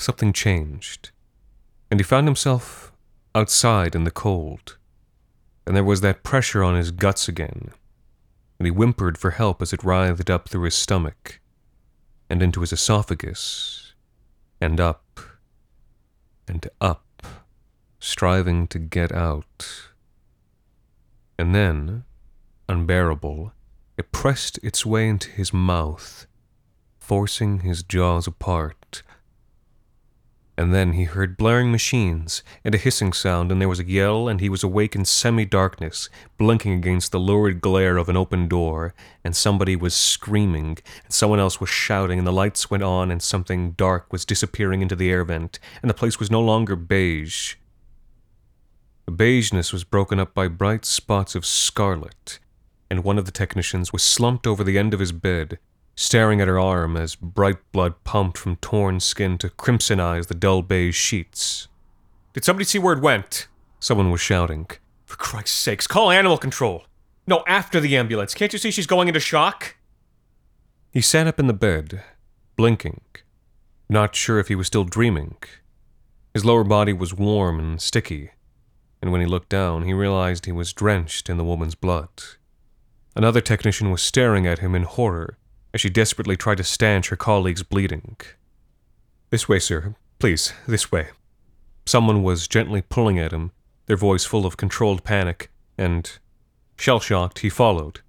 something 0.00 0.32
changed, 0.32 1.10
and 1.90 2.00
he 2.00 2.04
found 2.04 2.26
himself 2.26 2.92
outside 3.34 3.94
in 3.94 4.04
the 4.04 4.10
cold, 4.10 4.76
and 5.66 5.76
there 5.76 5.84
was 5.84 6.00
that 6.00 6.22
pressure 6.22 6.62
on 6.62 6.74
his 6.74 6.90
guts 6.90 7.28
again, 7.28 7.70
and 8.58 8.66
he 8.66 8.72
whimpered 8.72 9.16
for 9.16 9.30
help 9.30 9.62
as 9.62 9.72
it 9.72 9.84
writhed 9.84 10.30
up 10.30 10.48
through 10.48 10.64
his 10.64 10.74
stomach, 10.74 11.40
and 12.28 12.42
into 12.42 12.60
his 12.60 12.72
esophagus, 12.72 13.94
and 14.60 14.80
up, 14.80 15.20
and 16.46 16.68
up, 16.80 17.26
striving 17.98 18.66
to 18.66 18.78
get 18.78 19.12
out. 19.12 19.90
And 21.38 21.54
then, 21.54 22.04
unbearable, 22.68 23.52
it 23.96 24.12
pressed 24.12 24.58
its 24.62 24.84
way 24.84 25.08
into 25.08 25.30
his 25.30 25.52
mouth, 25.52 26.26
forcing 26.98 27.60
his 27.60 27.82
jaws 27.82 28.26
apart. 28.26 28.79
And 30.60 30.74
then 30.74 30.92
he 30.92 31.04
heard 31.04 31.38
blaring 31.38 31.72
machines 31.72 32.42
and 32.66 32.74
a 32.74 32.78
hissing 32.78 33.14
sound, 33.14 33.50
and 33.50 33.62
there 33.62 33.68
was 33.68 33.80
a 33.80 33.88
yell, 33.88 34.28
and 34.28 34.42
he 34.42 34.50
was 34.50 34.62
awake 34.62 34.94
in 34.94 35.06
semi 35.06 35.46
darkness, 35.46 36.10
blinking 36.36 36.74
against 36.74 37.12
the 37.12 37.18
lurid 37.18 37.62
glare 37.62 37.96
of 37.96 38.10
an 38.10 38.16
open 38.18 38.46
door, 38.46 38.92
and 39.24 39.34
somebody 39.34 39.74
was 39.74 39.94
screaming, 39.94 40.76
and 41.02 41.14
someone 41.14 41.40
else 41.40 41.60
was 41.60 41.70
shouting, 41.70 42.18
and 42.18 42.26
the 42.26 42.30
lights 42.30 42.70
went 42.70 42.82
on, 42.82 43.10
and 43.10 43.22
something 43.22 43.70
dark 43.70 44.12
was 44.12 44.26
disappearing 44.26 44.82
into 44.82 44.94
the 44.94 45.10
air 45.10 45.24
vent, 45.24 45.58
and 45.80 45.88
the 45.88 45.94
place 45.94 46.18
was 46.18 46.30
no 46.30 46.42
longer 46.42 46.76
beige. 46.76 47.54
The 49.06 49.12
beigeness 49.12 49.72
was 49.72 49.82
broken 49.82 50.20
up 50.20 50.34
by 50.34 50.46
bright 50.48 50.84
spots 50.84 51.34
of 51.34 51.46
scarlet, 51.46 52.38
and 52.90 53.02
one 53.02 53.16
of 53.16 53.24
the 53.24 53.32
technicians 53.32 53.94
was 53.94 54.02
slumped 54.02 54.46
over 54.46 54.62
the 54.62 54.76
end 54.76 54.92
of 54.92 55.00
his 55.00 55.12
bed, 55.12 55.58
staring 56.00 56.40
at 56.40 56.48
her 56.48 56.58
arm 56.58 56.96
as 56.96 57.14
bright 57.14 57.58
blood 57.72 57.92
pumped 58.04 58.38
from 58.38 58.56
torn 58.56 58.98
skin 58.98 59.36
to 59.36 59.50
crimsonize 59.50 60.28
the 60.28 60.34
dull 60.34 60.62
beige 60.62 60.96
sheets. 60.96 61.68
Did 62.32 62.42
somebody 62.42 62.64
see 62.64 62.78
where 62.78 62.94
it 62.94 63.02
went? 63.02 63.48
Someone 63.80 64.10
was 64.10 64.20
shouting. 64.20 64.66
For 65.04 65.18
Christ's 65.18 65.58
sakes, 65.58 65.86
call 65.86 66.10
animal 66.10 66.38
control! 66.38 66.86
No, 67.26 67.44
after 67.46 67.80
the 67.80 67.98
ambulance. 67.98 68.32
Can't 68.32 68.50
you 68.50 68.58
see 68.58 68.70
she's 68.70 68.86
going 68.86 69.08
into 69.08 69.20
shock? 69.20 69.76
He 70.90 71.02
sat 71.02 71.26
up 71.26 71.38
in 71.38 71.48
the 71.48 71.52
bed, 71.52 72.02
blinking, 72.56 73.02
not 73.90 74.16
sure 74.16 74.38
if 74.38 74.48
he 74.48 74.54
was 74.54 74.66
still 74.66 74.84
dreaming. 74.84 75.36
His 76.32 76.46
lower 76.46 76.64
body 76.64 76.94
was 76.94 77.12
warm 77.12 77.60
and 77.60 77.80
sticky, 77.80 78.30
and 79.02 79.12
when 79.12 79.20
he 79.20 79.26
looked 79.26 79.50
down, 79.50 79.82
he 79.82 79.92
realized 79.92 80.46
he 80.46 80.52
was 80.52 80.72
drenched 80.72 81.28
in 81.28 81.36
the 81.36 81.44
woman's 81.44 81.74
blood. 81.74 82.08
Another 83.14 83.42
technician 83.42 83.90
was 83.90 84.00
staring 84.00 84.46
at 84.46 84.60
him 84.60 84.74
in 84.74 84.84
horror 84.84 85.36
as 85.72 85.80
she 85.80 85.90
desperately 85.90 86.36
tried 86.36 86.58
to 86.58 86.64
stanch 86.64 87.08
her 87.08 87.16
colleague's 87.16 87.62
bleeding. 87.62 88.16
This 89.30 89.48
way, 89.48 89.58
sir. 89.58 89.94
Please, 90.18 90.52
this 90.66 90.90
way. 90.90 91.08
Someone 91.86 92.22
was 92.22 92.48
gently 92.48 92.82
pulling 92.82 93.18
at 93.18 93.32
him, 93.32 93.52
their 93.86 93.96
voice 93.96 94.24
full 94.24 94.46
of 94.46 94.56
controlled 94.56 95.04
panic, 95.04 95.50
and, 95.78 96.18
shell 96.76 97.00
shocked, 97.00 97.40
he 97.40 97.48
followed, 97.48 98.00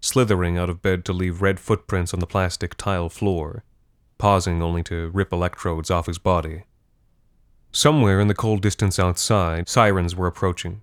slithering 0.00 0.56
out 0.56 0.70
of 0.70 0.82
bed 0.82 1.04
to 1.04 1.12
leave 1.12 1.42
red 1.42 1.60
footprints 1.60 2.14
on 2.14 2.20
the 2.20 2.26
plastic 2.26 2.76
tile 2.76 3.08
floor, 3.08 3.64
pausing 4.18 4.62
only 4.62 4.82
to 4.84 5.10
rip 5.10 5.32
electrodes 5.32 5.90
off 5.90 6.06
his 6.06 6.18
body. 6.18 6.64
Somewhere 7.72 8.20
in 8.20 8.28
the 8.28 8.34
cold 8.34 8.62
distance 8.62 8.98
outside, 8.98 9.68
sirens 9.68 10.16
were 10.16 10.26
approaching. 10.26 10.82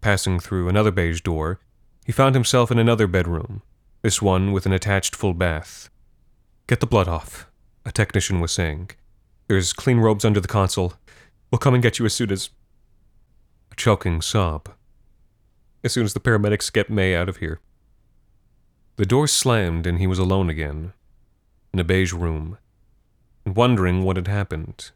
Passing 0.00 0.40
through 0.40 0.68
another 0.68 0.90
beige 0.90 1.20
door, 1.20 1.60
he 2.04 2.12
found 2.12 2.34
himself 2.34 2.70
in 2.70 2.78
another 2.78 3.06
bedroom, 3.06 3.62
this 4.02 4.22
one 4.22 4.52
with 4.52 4.66
an 4.66 4.72
attached 4.72 5.14
full 5.14 5.34
bath. 5.34 5.90
Get 6.66 6.80
the 6.80 6.86
blood 6.86 7.08
off, 7.08 7.50
a 7.84 7.92
technician 7.92 8.40
was 8.40 8.52
saying. 8.52 8.90
There's 9.48 9.72
clean 9.72 9.98
robes 9.98 10.24
under 10.24 10.40
the 10.40 10.48
console. 10.48 10.94
We'll 11.50 11.58
come 11.58 11.74
and 11.74 11.82
get 11.82 11.98
you 11.98 12.06
as 12.06 12.14
soon 12.14 12.30
as. 12.30 12.50
A 13.72 13.74
choking 13.74 14.22
sob. 14.22 14.70
As 15.82 15.92
soon 15.92 16.04
as 16.04 16.14
the 16.14 16.20
paramedics 16.20 16.72
get 16.72 16.90
May 16.90 17.14
out 17.14 17.28
of 17.28 17.38
here. 17.38 17.60
The 18.96 19.06
door 19.06 19.26
slammed 19.26 19.86
and 19.86 19.98
he 19.98 20.06
was 20.06 20.18
alone 20.18 20.50
again, 20.50 20.92
in 21.72 21.80
a 21.80 21.84
beige 21.84 22.12
room, 22.12 22.58
wondering 23.46 24.04
what 24.04 24.16
had 24.16 24.28
happened. 24.28 24.90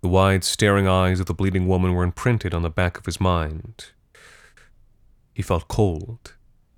The 0.00 0.08
wide, 0.08 0.44
staring 0.44 0.86
eyes 0.86 1.20
of 1.20 1.26
the 1.26 1.34
bleeding 1.34 1.66
woman 1.66 1.94
were 1.94 2.04
imprinted 2.04 2.52
on 2.52 2.62
the 2.62 2.70
back 2.70 2.98
of 2.98 3.06
his 3.06 3.20
mind. 3.20 3.86
He 5.32 5.42
felt 5.42 5.68
cold, 5.68 6.34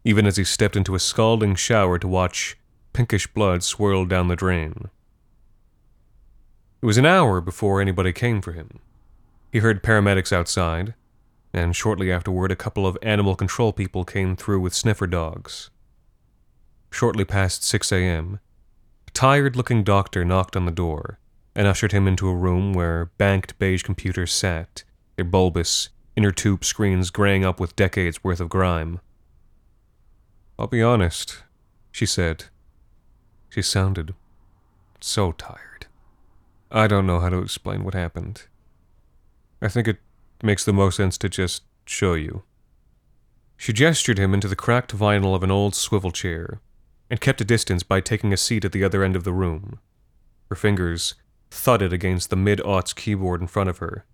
even 0.06 0.24
as 0.24 0.36
he 0.36 0.44
stepped 0.44 0.76
into 0.76 0.94
a 0.94 1.00
scalding 1.00 1.56
shower 1.56 1.98
to 1.98 2.06
watch 2.06 2.56
pinkish 2.92 3.26
blood 3.26 3.64
swirl 3.64 4.04
down 4.04 4.28
the 4.28 4.36
drain. 4.36 4.88
It 6.80 6.86
was 6.86 6.96
an 6.96 7.04
hour 7.04 7.40
before 7.40 7.80
anybody 7.80 8.12
came 8.12 8.40
for 8.40 8.52
him. 8.52 8.78
He 9.50 9.58
heard 9.58 9.82
paramedics 9.82 10.32
outside, 10.32 10.94
and 11.52 11.74
shortly 11.74 12.12
afterward, 12.12 12.52
a 12.52 12.56
couple 12.56 12.86
of 12.86 12.96
animal 13.02 13.34
control 13.34 13.72
people 13.72 14.04
came 14.04 14.36
through 14.36 14.60
with 14.60 14.74
sniffer 14.74 15.08
dogs. 15.08 15.70
Shortly 16.92 17.24
past 17.24 17.64
6 17.64 17.90
a.m., 17.90 18.38
a 19.08 19.10
tired 19.10 19.56
looking 19.56 19.82
doctor 19.82 20.24
knocked 20.24 20.54
on 20.54 20.66
the 20.66 20.70
door 20.70 21.18
and 21.56 21.66
ushered 21.66 21.90
him 21.90 22.06
into 22.06 22.28
a 22.28 22.36
room 22.36 22.74
where 22.74 23.06
banked 23.18 23.58
beige 23.58 23.82
computers 23.82 24.32
sat, 24.32 24.84
their 25.16 25.24
bulbous, 25.24 25.88
inner 26.14 26.30
tube 26.30 26.64
screens 26.64 27.10
graying 27.10 27.44
up 27.44 27.58
with 27.58 27.74
decades 27.74 28.22
worth 28.22 28.38
of 28.38 28.48
grime. 28.48 29.00
I'll 30.58 30.66
be 30.66 30.82
honest, 30.82 31.42
she 31.92 32.06
said. 32.06 32.44
She 33.50 33.62
sounded 33.62 34.14
so 35.00 35.32
tired. 35.32 35.86
I 36.70 36.86
don't 36.86 37.06
know 37.06 37.20
how 37.20 37.28
to 37.28 37.38
explain 37.38 37.84
what 37.84 37.94
happened. 37.94 38.44
I 39.60 39.68
think 39.68 39.86
it 39.88 39.98
makes 40.42 40.64
the 40.64 40.72
most 40.72 40.96
sense 40.96 41.16
to 41.18 41.28
just 41.28 41.62
show 41.86 42.14
you. 42.14 42.42
She 43.56 43.72
gestured 43.72 44.18
him 44.18 44.34
into 44.34 44.48
the 44.48 44.56
cracked 44.56 44.96
vinyl 44.96 45.34
of 45.34 45.42
an 45.42 45.50
old 45.50 45.74
swivel 45.74 46.10
chair, 46.10 46.60
and 47.08 47.20
kept 47.20 47.40
a 47.40 47.44
distance 47.44 47.82
by 47.82 48.00
taking 48.00 48.32
a 48.32 48.36
seat 48.36 48.64
at 48.64 48.72
the 48.72 48.84
other 48.84 49.02
end 49.02 49.16
of 49.16 49.24
the 49.24 49.32
room. 49.32 49.78
Her 50.48 50.56
fingers 50.56 51.14
thudded 51.50 51.92
against 51.92 52.30
the 52.30 52.36
mid 52.36 52.58
aughts 52.60 52.94
keyboard 52.94 53.40
in 53.40 53.46
front 53.46 53.70
of 53.70 53.78
her, 53.78 54.04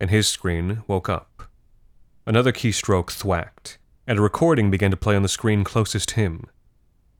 and 0.00 0.10
his 0.10 0.28
screen 0.28 0.82
woke 0.86 1.08
up. 1.08 1.50
Another 2.24 2.52
keystroke 2.52 3.10
thwacked, 3.10 3.78
and 4.06 4.18
a 4.18 4.22
recording 4.22 4.70
began 4.70 4.90
to 4.90 4.96
play 4.96 5.16
on 5.16 5.22
the 5.22 5.28
screen 5.28 5.64
closest 5.64 6.12
him. 6.12 6.44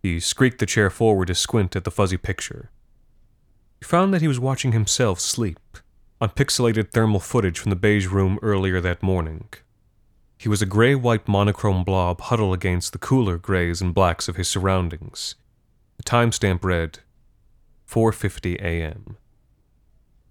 He 0.03 0.21
squeaked 0.21 0.59
the 0.59 0.67
chair 0.67 0.89
forward 0.91 1.27
to 1.27 1.35
squint 1.35 1.75
at 1.75 1.85
the 1.85 1.91
fuzzy 1.91 2.17
picture. 2.17 2.71
He 3.81 3.85
found 3.85 4.15
that 4.15 4.23
he 4.23 4.29
was 4.29 4.41
watching 4.41 4.73
himself 4.73 5.21
sleep 5.21 5.79
on 6.21 6.31
pixelated 6.31 6.93
thermal 6.93 7.21
footage 7.21 7.59
from 7.59 7.71
the 7.71 7.77
beige 7.77 8.07
room 8.07 8.39
earlier 8.41 8.81
that 8.81 9.03
morning. 9.03 9.49
He 10.39 10.49
was 10.49 10.63
a 10.63 10.67
gray 10.67 10.95
white 10.95 11.27
monochrome 11.27 11.83
blob 11.85 12.21
huddled 12.21 12.55
against 12.55 12.93
the 12.93 12.99
cooler 12.99 13.39
grays 13.39 13.81
and 13.81 13.95
blacks 13.95 14.29
of 14.29 14.37
his 14.37 14.49
surroundings. 14.49 15.35
The 15.97 16.05
timestamp 16.05 16.63
read 16.63 17.01
4:50 17.89 18.57
a.m. 18.61 19.17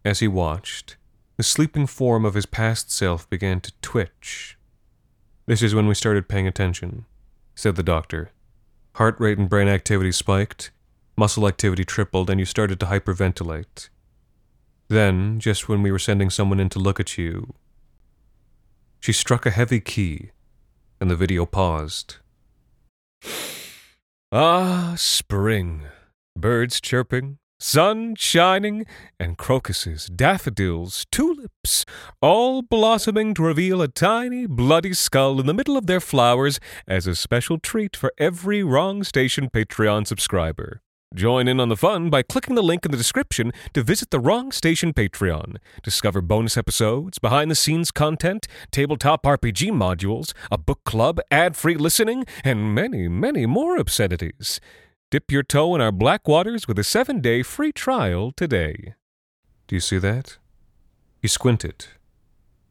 As 0.03 0.19
he 0.19 0.27
watched, 0.27 0.97
the 1.37 1.43
sleeping 1.43 1.87
form 1.87 2.23
of 2.23 2.35
his 2.35 2.45
past 2.45 2.91
self 2.91 3.29
began 3.29 3.61
to 3.61 3.73
twitch. 3.81 4.54
This 5.47 5.61
is 5.61 5.75
when 5.75 5.87
we 5.87 5.93
started 5.93 6.27
paying 6.27 6.47
attention. 6.47 7.05
said 7.53 7.75
the 7.75 7.83
doctor. 7.83 8.31
Heart 8.95 9.19
rate 9.19 9.37
and 9.37 9.49
brain 9.49 9.67
activity 9.67 10.11
spiked, 10.11 10.71
muscle 11.15 11.47
activity 11.47 11.85
tripled, 11.85 12.29
and 12.29 12.39
you 12.39 12.45
started 12.45 12.79
to 12.79 12.87
hyperventilate. 12.87 13.89
Then, 14.87 15.39
just 15.39 15.69
when 15.69 15.81
we 15.81 15.91
were 15.91 15.99
sending 15.99 16.29
someone 16.29 16.59
in 16.59 16.69
to 16.69 16.79
look 16.79 16.99
at 16.99 17.17
you, 17.17 17.53
she 18.99 19.13
struck 19.13 19.45
a 19.45 19.51
heavy 19.51 19.79
key, 19.79 20.31
and 20.99 21.11
the 21.11 21.15
video 21.15 21.45
paused. 21.45 22.17
Ah, 24.31 24.95
spring. 24.97 25.83
Birds 26.35 26.81
chirping, 26.81 27.37
sun 27.65 28.13
shining, 28.15 28.85
and 29.19 29.39
crocuses, 29.39 30.05
daffodils, 30.05 31.07
tulips, 31.11 31.83
all 32.21 32.61
blossoming 32.61 33.33
to 33.33 33.41
reveal 33.41 33.81
a 33.81 33.87
tiny, 33.87 34.45
bloody 34.45 34.93
skull 34.93 35.39
in 35.39 35.47
the 35.47 35.53
middle 35.53 35.75
of 35.75 35.87
their 35.87 35.99
flowers 35.99 36.59
as 36.87 37.07
a 37.07 37.15
special 37.15 37.57
treat 37.57 37.95
for 37.95 38.13
every 38.19 38.63
Wrong 38.63 39.03
Station 39.03 39.49
Patreon 39.49 40.05
subscriber. 40.05 40.83
Join 41.15 41.47
in 41.47 41.59
on 41.59 41.69
the 41.69 41.77
fun 41.77 42.11
by 42.11 42.21
clicking 42.21 42.53
the 42.53 42.61
link 42.61 42.85
in 42.85 42.91
the 42.91 42.97
description 42.97 43.51
to 43.73 43.81
visit 43.81 44.11
the 44.11 44.19
Wrong 44.19 44.51
Station 44.51 44.93
Patreon. 44.93 45.55
Discover 45.81 46.21
bonus 46.21 46.57
episodes, 46.57 47.17
behind 47.17 47.49
the 47.49 47.55
scenes 47.55 47.89
content, 47.89 48.47
tabletop 48.69 49.23
RPG 49.23 49.71
modules, 49.71 50.33
a 50.51 50.57
book 50.59 50.83
club, 50.83 51.19
ad 51.31 51.55
free 51.55 51.77
listening, 51.77 52.25
and 52.43 52.75
many, 52.75 53.07
many 53.07 53.47
more 53.47 53.77
obscenities. 53.77 54.59
Dip 55.11 55.31
your 55.31 55.43
toe 55.43 55.75
in 55.75 55.81
our 55.81 55.91
black 55.91 56.27
waters 56.27 56.67
with 56.67 56.79
a 56.79 56.83
seven 56.83 57.21
day 57.21 57.43
free 57.43 57.71
trial 57.71 58.31
today. 58.31 58.95
Do 59.67 59.75
you 59.75 59.79
see 59.79 59.97
that? 59.99 60.37
He 61.21 61.27
squinted. 61.27 61.85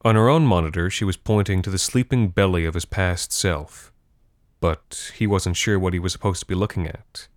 On 0.05 0.17
her 0.17 0.29
own 0.29 0.45
monitor, 0.45 0.91
she 0.91 1.05
was 1.05 1.17
pointing 1.17 1.63
to 1.63 1.71
the 1.71 1.79
sleeping 1.79 2.29
belly 2.29 2.65
of 2.65 2.75
his 2.75 2.85
past 2.85 3.33
self. 3.33 3.93
But 4.61 5.13
he 5.17 5.27
wasn't 5.27 5.57
sure 5.57 5.79
what 5.79 5.93
he 5.93 5.99
was 5.99 6.13
supposed 6.13 6.41
to 6.41 6.47
be 6.47 6.55
looking 6.55 6.87
at 6.87 7.29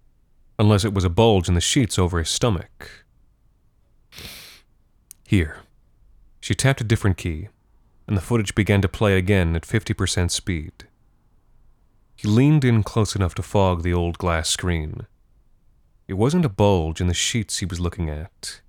unless 0.60 0.84
it 0.84 0.94
was 0.94 1.04
a 1.04 1.10
bulge 1.10 1.48
in 1.48 1.54
the 1.54 1.62
sheets 1.62 2.00
over 2.00 2.20
his 2.20 2.30
stomach. 2.30 3.06
Here. 5.26 5.58
She 6.40 6.56
tapped 6.56 6.82
a 6.82 6.86
different 6.86 7.18
key, 7.18 7.50
and 8.08 8.16
the 8.16 8.22
footage 8.22 8.56
began 8.56 8.82
to 8.82 8.88
play 8.88 9.18
again 9.18 9.56
at 9.56 9.64
50% 9.64 10.32
speed. 10.32 10.87
He 12.18 12.28
leaned 12.28 12.66
in 12.66 12.82
close 12.82 13.16
enough 13.16 13.36
to 13.36 13.44
fog 13.44 13.84
the 13.84 13.94
old 13.94 14.18
glass 14.18 14.50
screen. 14.50 15.06
It 16.08 16.16
wasn't 16.16 16.46
a 16.46 16.50
bulge 16.50 17.00
in 17.00 17.06
the 17.06 17.14
sheets 17.14 17.60
he 17.60 17.66
was 17.68 17.80
looking 17.80 18.10
at. 18.10 18.62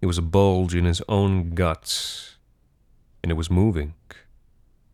It 0.00 0.06
was 0.06 0.16
a 0.16 0.22
bulge 0.22 0.74
in 0.74 0.86
his 0.86 1.02
own 1.10 1.50
guts, 1.50 2.36
and 3.22 3.30
it 3.30 3.34
was 3.34 3.50
moving, 3.50 3.92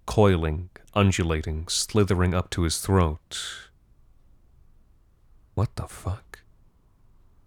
coiling, 0.04 0.70
undulating, 0.94 1.68
slithering 1.68 2.34
up 2.34 2.50
to 2.50 2.62
his 2.62 2.78
throat. 2.78 3.70
What 5.54 5.76
the 5.76 5.86
fuck? 5.86 6.40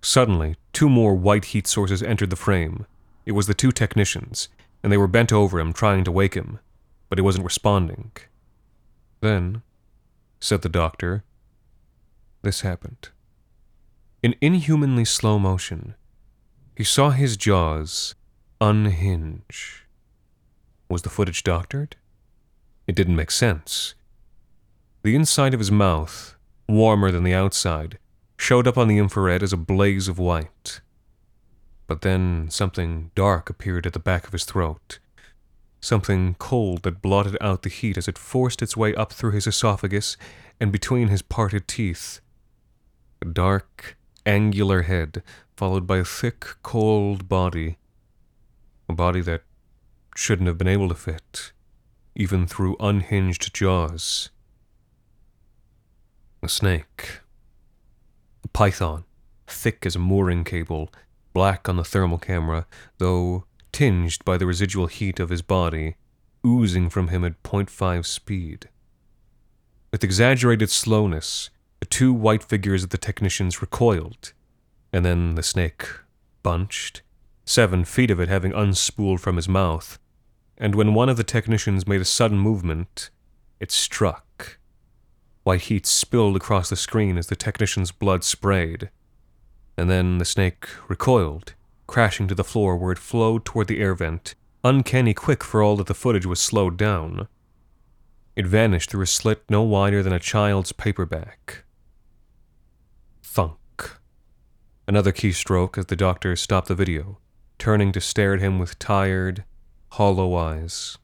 Suddenly, 0.01 0.55
two 0.71 0.87
more 0.87 1.15
white 1.15 1.45
heat 1.45 1.67
sources 1.67 2.01
entered 2.01 2.29
the 2.29 2.37
frame. 2.37 2.85
It 3.25 3.33
was 3.33 3.47
the 3.47 3.53
two 3.53 3.73
technicians, 3.73 4.47
and 4.81 4.89
they 4.89 4.97
were 4.97 5.07
bent 5.07 5.33
over 5.33 5.59
him 5.59 5.73
trying 5.73 6.05
to 6.05 6.13
wake 6.13 6.35
him, 6.35 6.59
but 7.09 7.17
he 7.17 7.23
wasn't 7.23 7.43
responding. 7.43 8.11
Then, 9.19 9.63
said 10.39 10.61
the 10.61 10.69
doctor, 10.69 11.23
this 12.41 12.61
happened. 12.61 13.09
In 14.23 14.35
inhumanly 14.41 15.05
slow 15.05 15.39
motion, 15.39 15.95
he 16.75 16.83
saw 16.83 17.09
his 17.09 17.37
jaws 17.37 18.15
unhinge. 18.61 19.85
Was 20.89 21.01
the 21.01 21.09
footage 21.09 21.43
doctored? 21.43 21.95
It 22.87 22.95
didn't 22.95 23.15
make 23.15 23.31
sense. 23.31 23.95
The 25.03 25.15
inside 25.15 25.53
of 25.53 25.59
his 25.59 25.71
mouth 25.71 26.37
warmer 26.67 27.11
than 27.11 27.23
the 27.23 27.33
outside, 27.33 27.97
showed 28.37 28.67
up 28.67 28.77
on 28.77 28.87
the 28.87 28.97
infrared 28.97 29.41
as 29.41 29.53
a 29.53 29.57
blaze 29.57 30.07
of 30.07 30.19
white. 30.19 30.81
But 31.87 32.01
then 32.01 32.49
something 32.49 33.11
dark 33.15 33.49
appeared 33.49 33.87
at 33.87 33.93
the 33.93 33.99
back 33.99 34.27
of 34.27 34.33
his 34.33 34.43
throat. 34.43 34.99
Something 35.87 36.35
cold 36.37 36.83
that 36.83 37.01
blotted 37.01 37.37
out 37.39 37.61
the 37.61 37.69
heat 37.69 37.97
as 37.97 38.09
it 38.09 38.17
forced 38.17 38.61
its 38.61 38.75
way 38.75 38.93
up 38.95 39.13
through 39.13 39.31
his 39.31 39.47
esophagus 39.47 40.17
and 40.59 40.69
between 40.69 41.07
his 41.07 41.21
parted 41.21 41.65
teeth. 41.65 42.19
A 43.21 43.25
dark, 43.25 43.95
angular 44.25 44.81
head, 44.81 45.23
followed 45.55 45.87
by 45.87 45.99
a 45.99 46.03
thick, 46.03 46.45
cold 46.61 47.29
body. 47.29 47.77
A 48.89 48.93
body 48.93 49.21
that 49.21 49.43
shouldn't 50.13 50.47
have 50.49 50.57
been 50.57 50.67
able 50.67 50.89
to 50.89 50.93
fit, 50.93 51.53
even 52.17 52.47
through 52.47 52.75
unhinged 52.81 53.55
jaws. 53.55 54.29
A 56.43 56.49
snake. 56.49 57.21
A 58.43 58.49
python, 58.49 59.05
thick 59.47 59.85
as 59.85 59.95
a 59.95 59.99
mooring 59.99 60.43
cable, 60.43 60.89
black 61.31 61.69
on 61.69 61.77
the 61.77 61.85
thermal 61.85 62.17
camera, 62.17 62.67
though 62.97 63.45
tinged 63.77 64.25
by 64.25 64.37
the 64.37 64.47
residual 64.47 64.87
heat 64.87 65.19
of 65.19 65.29
his 65.29 65.43
body, 65.43 65.95
oozing 66.43 66.89
from 66.89 67.09
him 67.09 67.23
at 67.23 67.43
0.5 67.43 68.07
speed. 68.07 68.69
With 69.91 70.03
exaggerated 70.03 70.71
slowness, 70.71 71.51
the 71.79 71.85
two 71.85 72.11
white 72.11 72.43
figures 72.43 72.83
of 72.83 72.89
the 72.89 72.97
technicians 72.97 73.61
recoiled, 73.61 74.33
and 74.91 75.05
then 75.05 75.35
the 75.35 75.43
snake 75.43 75.87
bunched, 76.41 77.03
seven 77.45 77.85
feet 77.85 78.09
of 78.09 78.19
it 78.19 78.29
having 78.29 78.51
unspooled 78.51 79.19
from 79.19 79.35
his 79.35 79.47
mouth, 79.47 79.99
and 80.57 80.73
when 80.73 80.95
one 80.95 81.07
of 81.07 81.17
the 81.17 81.23
technicians 81.23 81.85
made 81.85 82.01
a 82.01 82.05
sudden 82.05 82.39
movement, 82.39 83.11
it 83.59 83.71
struck 83.71 84.57
White 85.43 85.61
heat 85.61 85.85
spilled 85.85 86.35
across 86.35 86.69
the 86.69 86.75
screen 86.75 87.15
as 87.15 87.27
the 87.27 87.35
technician's 87.35 87.91
blood 87.91 88.23
sprayed. 88.23 88.89
And 89.77 89.87
then 89.87 90.17
the 90.17 90.25
snake 90.25 90.67
recoiled, 90.89 91.53
crashing 91.87 92.27
to 92.27 92.35
the 92.35 92.43
floor 92.43 92.77
where 92.77 92.91
it 92.91 92.99
flowed 92.99 93.45
toward 93.45 93.67
the 93.67 93.79
air 93.79 93.95
vent, 93.95 94.35
uncanny 94.63 95.13
quick 95.13 95.43
for 95.43 95.63
all 95.63 95.75
that 95.77 95.87
the 95.87 95.93
footage 95.93 96.25
was 96.25 96.39
slowed 96.39 96.77
down. 96.77 97.27
It 98.35 98.45
vanished 98.45 98.91
through 98.91 99.03
a 99.03 99.07
slit 99.07 99.43
no 99.49 99.63
wider 99.63 100.03
than 100.03 100.13
a 100.13 100.19
child's 100.19 100.71
paperback. 100.71 101.63
Thunk. 103.23 103.57
Another 104.87 105.11
keystroke 105.11 105.77
as 105.77 105.87
the 105.87 105.95
doctor 105.95 106.35
stopped 106.35 106.67
the 106.67 106.75
video, 106.75 107.17
turning 107.57 107.91
to 107.93 108.01
stare 108.01 108.35
at 108.35 108.39
him 108.39 108.59
with 108.59 108.77
tired, 108.77 109.43
hollow 109.91 110.35
eyes. 110.35 110.97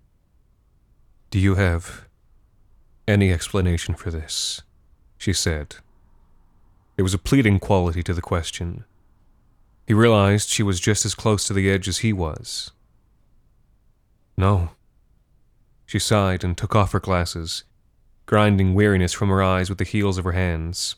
Do 1.32 1.40
you 1.40 1.56
have 1.56 2.06
any 3.08 3.32
explanation 3.32 3.96
for 3.96 4.12
this, 4.12 4.62
she 5.18 5.34
said. 5.34 5.76
There 6.96 7.04
was 7.04 7.14
a 7.14 7.20
pleading 7.20 7.60
quality 7.60 8.04
to 8.04 8.14
the 8.14 8.22
question. 8.22 8.86
He 9.86 9.94
realized 9.94 10.50
she 10.50 10.64
was 10.64 10.80
just 10.80 11.06
as 11.06 11.16
close 11.16 11.46
to 11.48 11.54
the 11.54 11.70
edge 11.70 11.88
as 11.88 12.00
he 12.00 12.14
was. 12.14 12.72
No. 14.38 14.70
She 15.86 16.00
sighed 16.00 16.44
and 16.44 16.58
took 16.58 16.76
off 16.76 16.94
her 16.94 17.00
glasses, 17.00 17.66
grinding 18.26 18.74
weariness 18.74 19.14
from 19.14 19.30
her 19.30 19.44
eyes 19.44 19.70
with 19.70 19.78
the 19.78 19.84
heels 19.84 20.18
of 20.18 20.24
her 20.26 20.32
hands. 20.32 20.96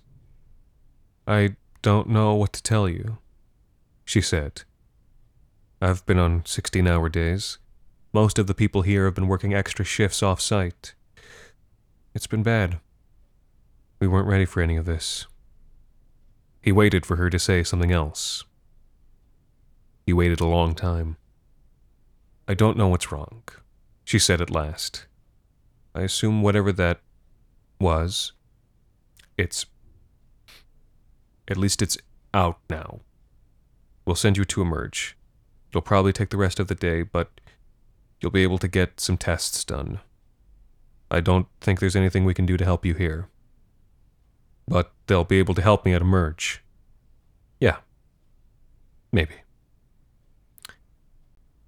I 1.28 1.56
don't 1.82 2.10
know 2.10 2.36
what 2.36 2.54
to 2.54 2.64
tell 2.64 2.88
you, 2.88 3.18
she 4.06 4.22
said. 4.22 4.62
I've 5.82 6.06
been 6.06 6.20
on 6.20 6.46
16 6.46 6.88
hour 6.88 7.10
days. 7.10 7.58
Most 8.14 8.40
of 8.40 8.48
the 8.48 8.54
people 8.54 8.84
here 8.84 9.06
have 9.06 9.16
been 9.16 9.28
working 9.28 9.54
extra 9.54 9.84
shifts 9.84 10.24
off 10.24 10.40
site. 10.40 10.94
It's 12.14 12.28
been 12.28 12.44
bad. 12.44 12.80
We 14.00 14.08
weren't 14.08 14.28
ready 14.28 14.46
for 14.46 14.62
any 14.62 14.78
of 14.78 14.86
this. 14.86 15.28
He 16.62 16.72
waited 16.72 17.06
for 17.06 17.18
her 17.18 17.30
to 17.30 17.38
say 17.38 17.64
something 17.64 17.92
else. 17.92 18.46
He 20.06 20.14
waited 20.14 20.40
a 20.40 20.48
long 20.48 20.76
time. 20.76 21.18
I 22.48 22.54
don't 22.54 22.78
know 22.78 22.90
what's 22.90 23.12
wrong, 23.12 23.42
she 24.04 24.20
said 24.20 24.40
at 24.40 24.52
last. 24.52 25.08
I 25.96 26.02
assume 26.02 26.42
whatever 26.42 26.72
that 26.74 27.00
was, 27.80 28.34
it's. 29.38 29.66
At 31.48 31.58
least 31.58 31.82
it's 31.82 31.98
out 32.34 32.60
now. 32.70 33.00
We'll 34.06 34.16
send 34.16 34.38
you 34.38 34.46
to 34.46 34.62
emerge. 34.62 35.18
It'll 35.70 35.82
probably 35.82 36.14
take 36.14 36.30
the 36.30 36.38
rest 36.38 36.60
of 36.60 36.68
the 36.68 36.76
day, 36.76 37.02
but 37.02 37.40
you'll 38.22 38.32
be 38.32 38.44
able 38.44 38.58
to 38.60 38.68
get 38.68 39.00
some 39.00 39.18
tests 39.18 39.64
done. 39.64 40.00
I 41.10 41.20
don't 41.20 41.48
think 41.62 41.80
there's 41.80 41.96
anything 41.96 42.26
we 42.26 42.34
can 42.34 42.46
do 42.46 42.58
to 42.58 42.66
help 42.66 42.86
you 42.86 42.94
here. 42.94 43.30
But 44.68 44.92
they'll 45.08 45.24
be 45.24 45.40
able 45.40 45.54
to 45.56 45.62
help 45.62 45.86
me 45.86 45.94
at 45.94 46.02
Emerge. 46.02 46.64
Yeah. 47.60 47.78
Maybe. 49.12 49.36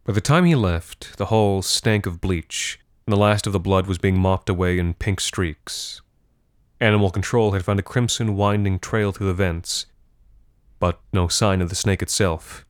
By 0.07 0.13
the 0.13 0.21
time 0.21 0.45
he 0.45 0.55
left, 0.55 1.17
the 1.17 1.25
hall 1.25 1.61
stank 1.61 2.05
of 2.05 2.21
bleach, 2.21 2.79
and 3.05 3.11
the 3.11 3.19
last 3.19 3.45
of 3.45 3.51
the 3.51 3.59
blood 3.59 3.87
was 3.87 3.97
being 3.97 4.17
mopped 4.17 4.49
away 4.49 4.79
in 4.79 4.93
pink 4.93 5.19
streaks. 5.19 6.01
Animal 6.79 7.11
Control 7.11 7.51
had 7.51 7.65
found 7.65 7.77
a 7.77 7.83
crimson 7.83 8.37
winding 8.37 8.79
trail 8.79 9.11
through 9.11 9.27
the 9.27 9.33
vents, 9.33 9.85
but 10.79 11.01
no 11.11 11.27
sign 11.27 11.61
of 11.61 11.67
the 11.67 11.75
snake 11.75 12.01
itself. 12.01 12.65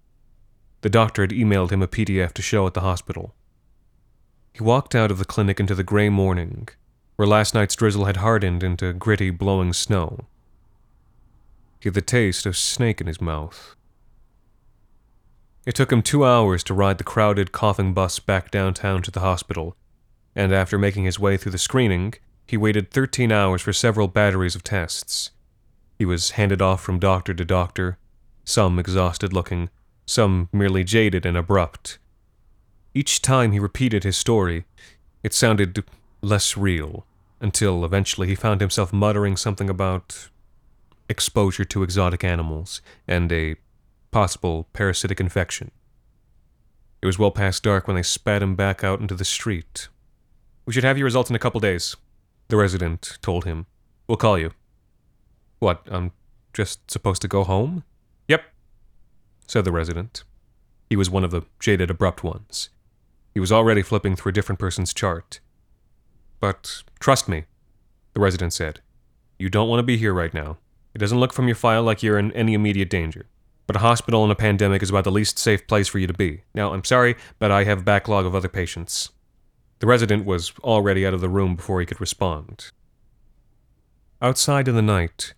The 0.81 0.89
doctor 0.89 1.21
had 1.21 1.29
emailed 1.29 1.69
him 1.69 1.83
a 1.83 1.87
PDF 1.87 2.33
to 2.33 2.41
show 2.41 2.65
at 2.65 2.73
the 2.73 2.81
hospital. 2.81 3.35
He 4.51 4.63
walked 4.63 4.95
out 4.95 5.11
of 5.11 5.19
the 5.19 5.23
clinic 5.23 5.59
into 5.59 5.75
the 5.75 5.83
gray 5.83 6.09
morning, 6.09 6.67
where 7.17 7.27
last 7.27 7.53
night's 7.53 7.75
drizzle 7.75 8.05
had 8.05 8.17
hardened 8.17 8.63
into 8.63 8.93
gritty, 8.93 9.29
blowing 9.29 9.73
snow. 9.73 10.25
He 11.79 11.89
had 11.89 11.93
the 11.93 12.01
taste 12.01 12.47
of 12.47 12.57
snake 12.57 12.99
in 12.99 13.05
his 13.05 13.21
mouth. 13.21 13.76
It 15.67 15.75
took 15.75 15.91
him 15.91 16.01
two 16.01 16.23
hours 16.23 16.63
to 16.63 16.73
ride 16.73 16.97
the 16.97 17.03
crowded, 17.03 17.51
coughing 17.51 17.93
bus 17.93 18.19
back 18.19 18.51
downtown 18.51 19.01
to 19.01 19.11
the 19.11 19.19
hospital, 19.19 19.75
and 20.33 20.53
after 20.53 20.77
making 20.77 21.03
his 21.03 21.19
way 21.19 21.35
through 21.35 21.51
the 21.51 21.57
screening, 21.57 22.13
he 22.45 22.55
waited 22.55 22.89
13 22.89 23.33
hours 23.33 23.63
for 23.63 23.73
several 23.73 24.07
batteries 24.07 24.55
of 24.55 24.63
tests. 24.63 25.31
He 25.99 26.05
was 26.05 26.31
handed 26.31 26.61
off 26.61 26.81
from 26.81 26.99
doctor 26.99 27.33
to 27.33 27.43
doctor, 27.43 27.97
some 28.45 28.79
exhausted 28.79 29.33
looking, 29.33 29.69
some 30.05 30.47
merely 30.53 30.85
jaded 30.85 31.25
and 31.25 31.35
abrupt. 31.35 31.97
Each 32.93 33.21
time 33.21 33.51
he 33.51 33.59
repeated 33.59 34.05
his 34.05 34.15
story, 34.15 34.63
it 35.21 35.33
sounded 35.33 35.83
less 36.21 36.55
real, 36.55 37.05
until 37.41 37.83
eventually 37.83 38.27
he 38.27 38.35
found 38.35 38.61
himself 38.61 38.93
muttering 38.93 39.35
something 39.35 39.69
about 39.69 40.29
exposure 41.09 41.65
to 41.65 41.83
exotic 41.83 42.23
animals 42.23 42.81
and 43.05 43.29
a 43.33 43.57
possible 44.17 44.67
parasitic 44.73 45.19
infection. 45.19 45.69
It 47.03 47.05
was 47.05 47.19
well 47.19 47.29
past 47.29 47.61
dark 47.61 47.85
when 47.85 47.95
they 47.95 48.01
spat 48.01 48.41
him 48.41 48.55
back 48.55 48.83
out 48.83 48.99
into 48.99 49.13
the 49.13 49.23
street. 49.23 49.89
We 50.65 50.73
should 50.73 50.83
have 50.83 50.97
your 50.97 51.05
results 51.05 51.29
in 51.29 51.35
a 51.35 51.39
couple 51.39 51.59
days, 51.59 51.95
the 52.47 52.57
resident 52.57 53.19
told 53.21 53.45
him. 53.45 53.67
We'll 54.07 54.17
call 54.17 54.39
you. 54.39 54.53
What, 55.59 55.83
I'm 55.85 56.13
just 56.51 56.89
supposed 56.89 57.21
to 57.21 57.27
go 57.27 57.43
home? 57.43 57.83
Yep, 58.27 58.41
said 59.45 59.65
the 59.65 59.71
resident. 59.71 60.23
He 60.89 60.95
was 60.95 61.11
one 61.11 61.23
of 61.23 61.29
the 61.29 61.43
jaded, 61.59 61.91
abrupt 61.91 62.23
ones. 62.23 62.69
He 63.35 63.39
was 63.39 63.51
already 63.51 63.83
flipping 63.83 64.15
through 64.15 64.31
a 64.31 64.33
different 64.33 64.57
person's 64.57 64.95
chart. 64.95 65.41
But 66.39 66.81
trust 66.99 67.29
me, 67.29 67.43
the 68.15 68.19
resident 68.19 68.53
said. 68.53 68.79
You 69.37 69.49
don't 69.49 69.69
want 69.69 69.77
to 69.77 69.83
be 69.83 69.97
here 69.97 70.11
right 70.11 70.33
now. 70.33 70.57
It 70.95 70.97
doesn't 70.97 71.19
look 71.19 71.33
from 71.33 71.45
your 71.45 71.53
file 71.55 71.83
like 71.83 72.01
you're 72.01 72.17
in 72.17 72.31
any 72.31 72.55
immediate 72.55 72.89
danger. 72.89 73.27
But 73.67 73.75
a 73.75 73.79
hospital 73.79 74.23
in 74.25 74.31
a 74.31 74.35
pandemic 74.35 74.81
is 74.81 74.89
about 74.89 75.03
the 75.03 75.11
least 75.11 75.37
safe 75.37 75.67
place 75.67 75.89
for 75.89 75.99
you 75.99 76.07
to 76.07 76.13
be. 76.13 76.43
Now, 76.55 76.73
I'm 76.73 76.85
sorry, 76.85 77.15
but 77.37 77.51
I 77.51 77.65
have 77.65 77.79
a 77.79 77.83
backlog 77.83 78.25
of 78.25 78.33
other 78.33 78.47
patients. 78.47 79.09
The 79.79 79.87
resident 79.87 80.25
was 80.25 80.53
already 80.63 81.05
out 81.05 81.13
of 81.13 81.21
the 81.21 81.29
room 81.29 81.55
before 81.55 81.79
he 81.79 81.85
could 81.85 82.01
respond. 82.01 82.71
Outside 84.21 84.67
in 84.67 84.75
the 84.75 84.81
night, 84.81 85.33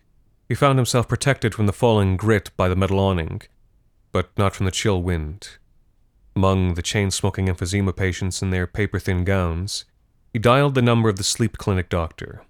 he 0.47 0.55
found 0.55 0.79
himself 0.79 1.07
protected 1.07 1.53
from 1.53 1.65
the 1.65 1.73
falling 1.73 2.17
grit 2.17 2.49
by 2.55 2.69
the 2.69 2.75
metal 2.75 2.99
awning, 2.99 3.41
but 4.11 4.29
not 4.37 4.55
from 4.55 4.65
the 4.65 4.71
chill 4.71 5.01
wind. 5.01 5.57
Among 6.35 6.75
the 6.75 6.81
chain 6.81 7.11
smoking 7.11 7.47
emphysema 7.47 7.95
patients 7.95 8.41
in 8.41 8.49
their 8.49 8.65
paper 8.65 8.99
thin 8.99 9.25
gowns, 9.25 9.85
he 10.31 10.39
dialed 10.39 10.75
the 10.75 10.81
number 10.81 11.09
of 11.09 11.17
the 11.17 11.23
sleep 11.23 11.57
clinic 11.57 11.89
doctor. 11.89 12.43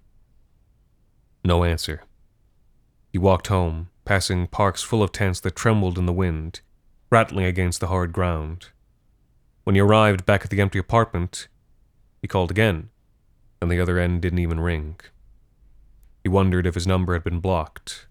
No 1.44 1.64
answer. 1.64 2.04
He 3.12 3.18
walked 3.18 3.48
home, 3.48 3.89
passing 4.10 4.48
parks 4.48 4.82
full 4.82 5.04
of 5.04 5.12
tents 5.12 5.38
that 5.38 5.54
trembled 5.54 5.96
in 5.96 6.04
the 6.04 6.12
wind, 6.12 6.60
rattling 7.10 7.44
against 7.44 7.78
the 7.78 7.86
hard 7.86 8.12
ground. 8.12 8.70
When 9.62 9.76
he 9.76 9.80
arrived 9.80 10.26
back 10.26 10.42
at 10.42 10.50
the 10.50 10.60
empty 10.60 10.80
apartment, 10.80 11.46
he 12.20 12.26
called 12.26 12.50
again, 12.50 12.88
and 13.62 13.70
the 13.70 13.78
other 13.78 14.00
end 14.00 14.20
didn't 14.20 14.40
even 14.40 14.58
ring. 14.58 14.98
He 16.24 16.28
wondered 16.28 16.66
if 16.66 16.74
his 16.74 16.88
number 16.88 17.12
had 17.12 17.22
been 17.22 17.38
blocked. 17.38 18.08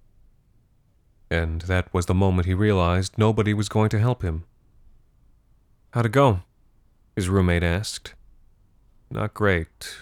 And 1.30 1.64
that 1.64 1.94
was 1.94 2.06
the 2.06 2.14
moment 2.14 2.48
he 2.48 2.54
realized 2.54 3.18
nobody 3.18 3.54
was 3.54 3.68
going 3.68 3.90
to 3.90 4.00
help 4.00 4.22
him. 4.22 4.46
How'd 5.92 6.06
it 6.06 6.14
go? 6.14 6.44
His 7.14 7.28
roommate 7.28 7.62
asked. 7.62 8.14
Not 9.12 9.34
great. 9.34 9.98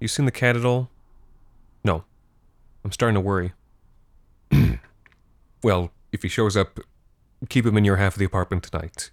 You 0.00 0.08
seen 0.08 0.24
the 0.24 0.32
cat 0.32 0.56
at 0.56 0.64
all? 0.64 0.88
No. 1.84 2.04
I'm 2.82 2.90
starting 2.90 3.16
to 3.16 3.20
worry. 3.20 3.52
well, 5.64 5.90
if 6.12 6.22
he 6.22 6.28
shows 6.28 6.56
up, 6.56 6.78
keep 7.48 7.66
him 7.66 7.76
in 7.76 7.84
your 7.84 7.96
half 7.96 8.14
of 8.14 8.18
the 8.18 8.24
apartment 8.24 8.62
tonight. 8.64 9.10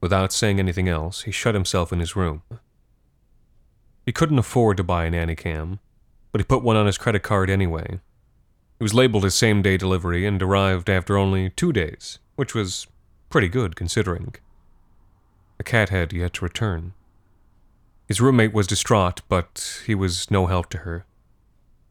Without 0.00 0.32
saying 0.32 0.58
anything 0.58 0.88
else, 0.88 1.22
he 1.22 1.32
shut 1.32 1.54
himself 1.54 1.92
in 1.92 2.00
his 2.00 2.16
room. 2.16 2.42
He 4.04 4.12
couldn't 4.12 4.38
afford 4.38 4.76
to 4.76 4.84
buy 4.84 5.04
an 5.04 5.14
Anticam, 5.14 5.80
but 6.30 6.40
he 6.40 6.44
put 6.44 6.62
one 6.62 6.76
on 6.76 6.86
his 6.86 6.98
credit 6.98 7.22
card 7.22 7.50
anyway. 7.50 8.00
It 8.78 8.82
was 8.82 8.94
labeled 8.94 9.24
as 9.24 9.34
same 9.34 9.62
day 9.62 9.76
delivery 9.76 10.26
and 10.26 10.40
arrived 10.40 10.88
after 10.88 11.16
only 11.16 11.50
two 11.50 11.72
days, 11.72 12.18
which 12.36 12.54
was 12.54 12.86
pretty 13.28 13.48
good 13.48 13.74
considering. 13.74 14.34
The 15.58 15.64
cat 15.64 15.88
had 15.88 16.12
yet 16.12 16.34
to 16.34 16.44
return. 16.44 16.92
His 18.06 18.20
roommate 18.20 18.52
was 18.52 18.66
distraught, 18.66 19.22
but 19.28 19.82
he 19.86 19.94
was 19.94 20.30
no 20.30 20.46
help 20.46 20.68
to 20.70 20.78
her. 20.78 21.06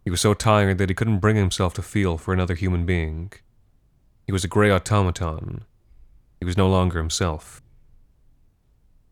He 0.05 0.11
was 0.11 0.21
so 0.21 0.33
tired 0.33 0.77
that 0.77 0.89
he 0.89 0.95
couldn't 0.95 1.19
bring 1.19 1.35
himself 1.35 1.73
to 1.73 1.81
feel 1.81 2.17
for 2.17 2.33
another 2.33 2.55
human 2.55 2.85
being. 2.85 3.33
He 4.25 4.31
was 4.31 4.45
a 4.45 4.47
gray 4.47 4.71
automaton. 4.71 5.65
He 6.39 6.45
was 6.45 6.55
no 6.55 6.69
longer 6.69 6.99
himself. 6.99 7.61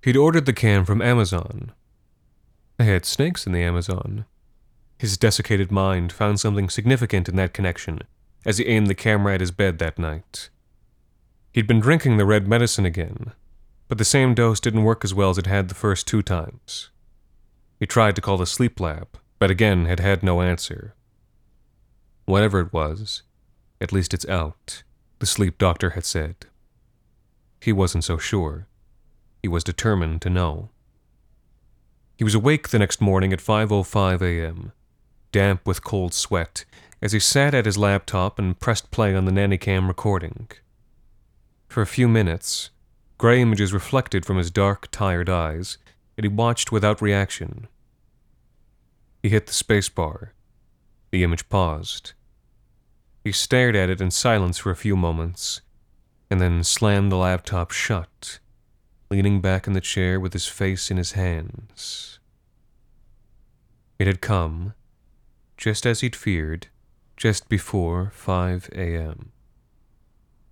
He'd 0.02 0.16
ordered 0.16 0.46
the 0.46 0.54
can 0.54 0.86
from 0.86 1.02
Amazon, 1.02 1.74
they 2.78 2.86
had 2.86 3.06
snakes 3.06 3.46
in 3.46 3.54
the 3.54 3.62
Amazon. 3.62 4.26
His 4.98 5.18
desiccated 5.18 5.72
mind 5.72 6.12
found 6.12 6.40
something 6.40 6.70
significant 6.70 7.30
in 7.30 7.36
that 7.36 7.54
connection 7.54 8.02
as 8.46 8.58
he 8.58 8.68
aimed 8.68 8.88
the 8.88 8.96
camera 8.96 9.36
at 9.36 9.42
his 9.42 9.52
bed 9.52 9.80
that 9.80 10.00
night. 10.00 10.50
He'd 11.54 11.68
been 11.68 11.80
drinking 11.80 12.18
the 12.18 12.26
red 12.26 12.48
medicine 12.48 12.86
again, 12.86 13.34
but 13.88 13.98
the 13.98 14.06
same 14.06 14.34
dose 14.34 14.60
didn't 14.60 14.84
work 14.84 15.06
as 15.06 15.14
well 15.14 15.30
as 15.30 15.38
it 15.38 15.46
had 15.46 15.70
the 15.70 15.76
first 15.76 16.08
two 16.08 16.22
times. 16.22 16.90
He 17.80 17.86
tried 17.86 18.16
to 18.16 18.22
call 18.22 18.38
the 18.38 18.46
sleep 18.46 18.80
lab, 18.80 19.08
but 19.44 19.52
again 19.52 19.88
had 19.88 20.00
had 20.00 20.24
no 20.24 20.42
answer. 20.42 20.96
Whatever 22.24 22.62
it 22.62 22.72
was, 22.72 23.24
at 23.82 23.92
least 23.92 24.14
it's 24.14 24.26
out, 24.30 24.84
the 25.20 25.26
sleep 25.26 25.58
doctor 25.58 25.90
had 25.90 26.06
said. 26.06 26.46
He 27.60 27.74
wasn't 27.74 28.06
so 28.06 28.18
sure. 28.18 28.68
He 29.42 29.50
was 29.50 29.66
determined 29.66 30.22
to 30.22 30.30
know. 30.30 30.70
He 32.16 32.24
was 32.24 32.34
awake 32.34 32.70
the 32.70 32.80
next 32.80 33.02
morning 33.02 33.34
at 33.34 33.42
5:05 33.42 34.22
a.m., 34.22 34.72
damp 35.34 35.68
with 35.68 35.84
cold 35.84 36.14
sweat, 36.14 36.64
as 37.02 37.12
he 37.12 37.20
sat 37.20 37.54
at 37.54 37.66
his 37.66 37.78
laptop 37.78 38.40
and 38.40 38.58
pressed 38.58 38.92
play 38.92 39.14
on 39.14 39.26
the 39.26 39.34
Nannycam 39.34 39.90
recording. 39.90 40.48
For 41.68 41.82
a 41.82 41.94
few 41.98 42.08
minutes, 42.08 42.70
gray 43.18 43.42
images 43.42 43.74
reflected 43.74 44.26
from 44.26 44.38
his 44.38 44.52
dark, 44.52 44.88
tired 44.90 45.30
eyes, 45.30 45.78
and 46.16 46.24
he 46.24 46.30
watched 46.30 46.72
without 46.72 47.02
reaction. 47.02 47.68
He 49.24 49.30
hit 49.30 49.48
the 49.48 49.54
spacebar. 49.54 50.30
The 51.10 51.24
image 51.24 51.50
paused. 51.50 52.14
He 53.24 53.32
stared 53.32 53.76
at 53.76 53.90
it 53.90 54.02
in 54.02 54.12
silence 54.12 54.60
for 54.60 54.70
a 54.70 54.76
few 54.76 54.96
moments, 54.96 55.62
and 56.30 56.40
then 56.40 56.64
slammed 56.64 57.12
the 57.12 57.18
laptop 57.18 57.72
shut 57.72 58.40
leaning 59.14 59.42
back 59.42 59.68
in 59.68 59.74
the 59.74 59.80
chair 59.80 60.20
with 60.20 60.34
his 60.34 60.48
face 60.48 60.90
in 60.90 60.98
his 60.98 61.12
hands. 61.12 62.18
It 64.00 64.08
had 64.08 64.22
come, 64.22 64.74
just 65.56 65.86
as 65.86 66.02
he'd 66.02 66.16
feared, 66.16 66.70
just 67.16 67.48
before 67.48 68.12
5 68.16 68.72
a.m. 68.74 69.32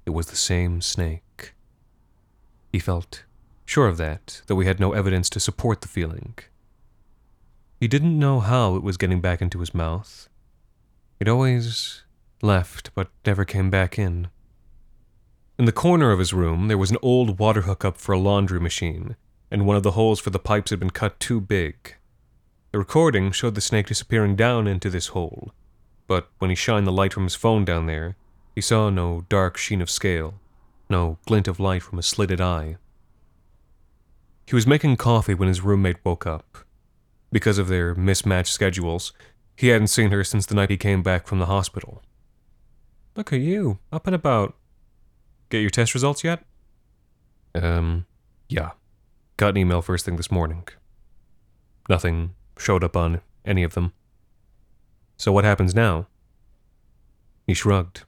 It 0.05 0.11
was 0.11 0.27
the 0.27 0.35
same 0.35 0.79
snake. 0.79 1.55
He 2.71 2.77
felt 2.77 3.23
sure 3.65 3.87
of 3.87 3.97
that, 3.97 4.43
though 4.45 4.59
he 4.59 4.67
had 4.67 4.79
no 4.79 4.93
evidence 4.93 5.27
to 5.31 5.39
support 5.39 5.81
the 5.81 5.87
feeling. 5.87 6.35
He 7.81 7.87
didn't 7.87 8.19
know 8.19 8.41
how 8.41 8.75
it 8.75 8.83
was 8.83 8.95
getting 8.95 9.21
back 9.21 9.41
into 9.41 9.59
his 9.59 9.73
mouth. 9.73 10.29
It 11.19 11.27
always 11.27 12.03
left, 12.43 12.91
but 12.93 13.09
never 13.25 13.43
came 13.43 13.71
back 13.71 13.97
in. 13.97 14.27
In 15.57 15.65
the 15.65 15.71
corner 15.71 16.11
of 16.11 16.19
his 16.19 16.31
room, 16.31 16.67
there 16.67 16.77
was 16.77 16.91
an 16.91 16.99
old 17.01 17.39
water 17.39 17.61
hookup 17.61 17.97
for 17.97 18.11
a 18.11 18.19
laundry 18.19 18.59
machine, 18.59 19.15
and 19.49 19.65
one 19.65 19.75
of 19.75 19.81
the 19.81 19.97
holes 19.97 20.19
for 20.19 20.29
the 20.29 20.37
pipes 20.37 20.69
had 20.69 20.79
been 20.79 20.91
cut 20.91 21.19
too 21.19 21.41
big. 21.41 21.95
The 22.71 22.77
recording 22.77 23.31
showed 23.31 23.55
the 23.55 23.61
snake 23.61 23.87
disappearing 23.87 24.35
down 24.35 24.67
into 24.67 24.91
this 24.91 25.07
hole, 25.07 25.51
but 26.05 26.29
when 26.37 26.51
he 26.51 26.55
shined 26.55 26.85
the 26.85 26.91
light 26.91 27.13
from 27.13 27.23
his 27.23 27.33
phone 27.33 27.65
down 27.65 27.87
there, 27.87 28.15
he 28.53 28.61
saw 28.61 28.91
no 28.91 29.25
dark 29.27 29.57
sheen 29.57 29.81
of 29.81 29.89
scale, 29.89 30.35
no 30.87 31.17
glint 31.25 31.47
of 31.47 31.59
light 31.59 31.81
from 31.81 31.97
a 31.97 32.03
slitted 32.03 32.39
eye. 32.39 32.77
He 34.45 34.53
was 34.53 34.67
making 34.67 34.97
coffee 34.97 35.33
when 35.33 35.47
his 35.47 35.61
roommate 35.61 36.05
woke 36.05 36.27
up. 36.27 36.63
Because 37.31 37.57
of 37.57 37.67
their 37.67 37.95
mismatched 37.95 38.53
schedules, 38.53 39.13
he 39.55 39.69
hadn't 39.69 39.87
seen 39.87 40.11
her 40.11 40.23
since 40.23 40.45
the 40.45 40.55
night 40.55 40.69
he 40.69 40.77
came 40.77 41.01
back 41.01 41.27
from 41.27 41.39
the 41.39 41.45
hospital. 41.45 42.01
Look 43.15 43.31
at 43.31 43.39
you, 43.39 43.79
up 43.91 44.07
and 44.07 44.15
about, 44.15 44.55
Get 45.51 45.59
your 45.59 45.69
test 45.69 45.93
results 45.93 46.23
yet? 46.23 46.45
Um, 47.53 48.05
yeah. 48.47 48.71
Got 49.35 49.49
an 49.49 49.57
email 49.57 49.81
first 49.81 50.05
thing 50.05 50.15
this 50.15 50.31
morning. 50.31 50.65
Nothing 51.89 52.35
showed 52.57 52.85
up 52.85 52.95
on 52.95 53.19
any 53.43 53.61
of 53.63 53.73
them. 53.73 53.91
So 55.17 55.33
what 55.33 55.43
happens 55.43 55.75
now? 55.75 56.07
He 57.45 57.53
shrugged. 57.53 58.05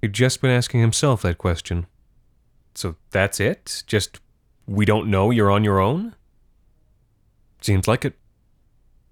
He'd 0.00 0.14
just 0.14 0.40
been 0.40 0.50
asking 0.50 0.80
himself 0.80 1.20
that 1.22 1.36
question. 1.36 1.86
So 2.74 2.96
that's 3.10 3.38
it? 3.38 3.82
Just 3.86 4.20
we 4.66 4.86
don't 4.86 5.10
know 5.10 5.30
you're 5.30 5.50
on 5.50 5.62
your 5.62 5.78
own? 5.78 6.14
Seems 7.60 7.86
like 7.86 8.06
it. 8.06 8.14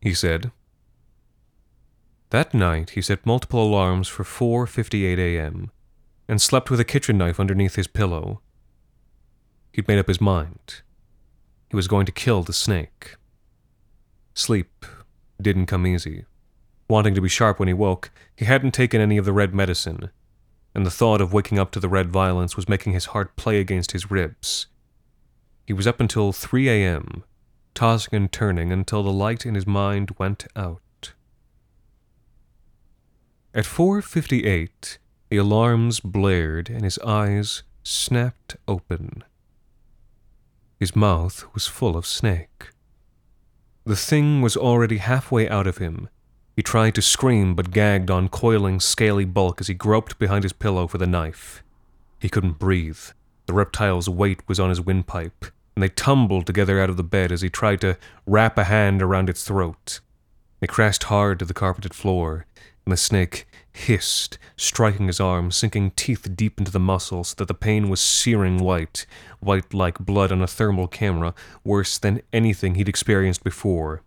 He 0.05 0.13
said. 0.15 0.53
That 2.29 2.53
night, 2.53 2.91
he 2.91 3.01
set 3.01 3.25
multiple 3.25 3.63
alarms 3.65 4.07
for 4.07 4.23
4:58 4.23 5.19
a.m. 5.19 5.71
and 6.29 6.41
slept 6.41 6.71
with 6.71 6.79
a 6.79 6.85
kitchen 6.85 7.17
knife 7.17 7.41
underneath 7.41 7.77
his 7.77 7.87
pillow. 7.87 8.41
He'd 9.73 9.89
made 9.89 9.99
up 9.99 10.09
his 10.09 10.21
mind. 10.21 10.83
He 11.71 11.77
was 11.77 11.89
going 11.89 12.07
to 12.07 12.13
kill 12.13 12.43
the 12.43 12.53
snake. 12.53 13.17
Sleep 14.35 14.85
didn't 15.41 15.67
come 15.67 15.87
easy. 15.87 16.27
Wanting 16.87 17.15
to 17.15 17.23
be 17.23 17.29
sharp 17.29 17.59
when 17.59 17.69
he 17.69 17.75
woke, 17.75 18.11
he 18.37 18.45
hadn't 18.45 18.73
taken 18.73 19.01
any 19.01 19.17
of 19.17 19.25
the 19.25 19.33
red 19.33 19.55
medicine, 19.55 20.11
and 20.75 20.85
the 20.85 20.91
thought 20.91 21.23
of 21.23 21.33
waking 21.33 21.59
up 21.59 21.71
to 21.71 21.81
the 21.81 21.89
red 21.89 22.11
violence 22.11 22.57
was 22.57 22.69
making 22.69 22.93
his 22.93 23.07
heart 23.07 23.37
play 23.37 23.59
against 23.59 23.93
his 23.93 24.11
ribs. 24.11 24.67
He 25.67 25.73
was 25.73 25.87
up 25.87 25.99
until 25.99 26.33
3 26.33 26.69
a.m., 26.69 27.25
tossing 27.75 28.15
and 28.15 28.33
turning 28.33 28.73
until 28.73 29.03
the 29.03 29.13
light 29.13 29.45
in 29.45 29.55
his 29.55 29.67
mind 29.67 30.15
went 30.19 30.47
out. 30.57 30.81
At 33.53 33.67
4:58, 33.67 34.99
the 35.29 35.37
alarms 35.37 36.01
blared 36.01 36.69
and 36.71 36.83
his 36.83 36.99
eyes 37.01 37.63
snapped 37.83 38.57
open. 38.67 39.23
His 40.81 40.97
mouth 40.97 41.45
was 41.55 41.67
full 41.67 41.97
of 41.97 42.07
snake. 42.07 42.71
The 43.85 43.97
thing 43.97 44.43
was 44.43 44.57
already 44.57 44.99
halfway 44.99 45.49
out 45.49 45.67
of 45.67 45.79
him. 45.79 46.09
He 46.57 46.63
tried 46.63 46.95
to 46.95 47.03
scream 47.03 47.55
but 47.55 47.71
gagged 47.71 48.11
on 48.11 48.29
coiling 48.29 48.81
scaly 48.81 49.25
bulk 49.25 49.61
as 49.61 49.67
he 49.67 49.75
groped 49.75 50.19
behind 50.19 50.43
his 50.43 50.53
pillow 50.53 50.87
for 50.87 50.99
the 50.99 51.07
knife. 51.07 51.63
He 52.19 52.29
couldn't 52.29 52.59
breathe. 52.59 53.01
The 53.47 53.53
reptile's 53.53 54.09
weight 54.09 54.41
was 54.49 54.59
on 54.59 54.71
his 54.71 54.81
windpipe, 54.81 55.47
and 55.75 55.83
they 55.83 55.89
tumbled 55.89 56.47
together 56.47 56.81
out 56.81 56.91
of 56.91 56.97
the 56.97 57.03
bed 57.03 57.33
as 57.33 57.43
he 57.43 57.51
tried 57.51 57.81
to 57.81 57.99
wrap 58.27 58.57
a 58.59 58.65
hand 58.65 59.03
around 59.03 59.29
its 59.29 59.45
throat. 59.45 60.01
They 60.61 60.67
crashed 60.67 61.05
hard 61.05 61.39
to 61.41 61.45
the 61.45 61.55
carpeted 61.55 61.95
floor, 61.95 62.47
and 62.85 62.93
the 62.93 62.97
snake 62.97 63.47
hissed, 63.73 64.39
striking 64.57 65.09
his 65.09 65.21
arm, 65.21 65.51
sinking 65.51 65.91
teeth 65.93 66.29
deep 66.37 66.59
into 66.59 66.71
the 66.71 66.81
muscles 66.81 67.29
so 67.29 67.35
that 67.39 67.49
the 67.49 67.55
pain 67.55 67.89
was 67.89 68.01
searing 68.01 68.59
white, 68.59 69.05
white 69.41 69.75
like 69.75 69.99
blood 69.99 70.31
on 70.31 70.41
a 70.41 70.47
thermal 70.47 70.87
camera, 70.87 71.35
worse 71.65 71.99
than 71.99 72.23
anything 72.33 72.77
he'd 72.77 72.89
experienced 72.89 73.43
before. 73.43 74.03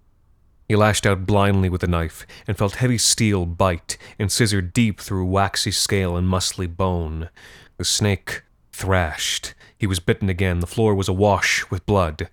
He 0.67 0.75
lashed 0.75 1.05
out 1.05 1.25
blindly 1.25 1.69
with 1.69 1.81
the 1.81 1.87
knife 1.87 2.25
and 2.47 2.57
felt 2.57 2.75
heavy 2.75 2.97
steel 2.97 3.45
bite 3.45 3.97
and 4.19 4.31
scissor 4.31 4.61
deep 4.61 4.99
through 4.99 5.25
waxy 5.25 5.71
scale 5.71 6.17
and 6.17 6.27
muscly 6.27 6.67
bone. 6.67 7.29
The 7.77 7.85
snake 7.85 8.43
thrashed. 8.71 9.53
He 9.77 9.87
was 9.87 9.99
bitten 9.99 10.29
again. 10.29 10.59
The 10.59 10.67
floor 10.67 10.95
was 10.95 11.07
awash 11.07 11.69
with 11.69 11.85
blood. 11.85 12.29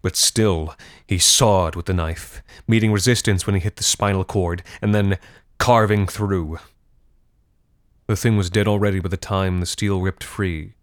But 0.00 0.16
still, 0.16 0.74
he 1.06 1.18
sawed 1.18 1.74
with 1.74 1.86
the 1.86 1.94
knife, 1.94 2.42
meeting 2.66 2.92
resistance 2.92 3.46
when 3.46 3.54
he 3.54 3.60
hit 3.60 3.76
the 3.76 3.82
spinal 3.82 4.24
cord, 4.24 4.62
and 4.80 4.94
then 4.94 5.18
carving 5.58 6.06
through. 6.06 6.58
The 8.06 8.16
thing 8.16 8.36
was 8.36 8.48
dead 8.48 8.68
already 8.68 9.00
by 9.00 9.08
the 9.08 9.16
time 9.16 9.60
the 9.60 9.66
steel 9.66 10.00
ripped 10.00 10.24
free, 10.24 10.74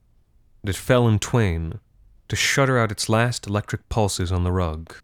and 0.61 0.69
it 0.69 0.75
fell 0.75 1.07
in 1.07 1.17
twain 1.17 1.79
to 2.27 2.35
shudder 2.35 2.77
out 2.77 2.91
its 2.91 3.09
last 3.09 3.47
electric 3.47 3.87
pulses 3.89 4.31
on 4.31 4.43
the 4.43 4.51
rug. 4.51 4.95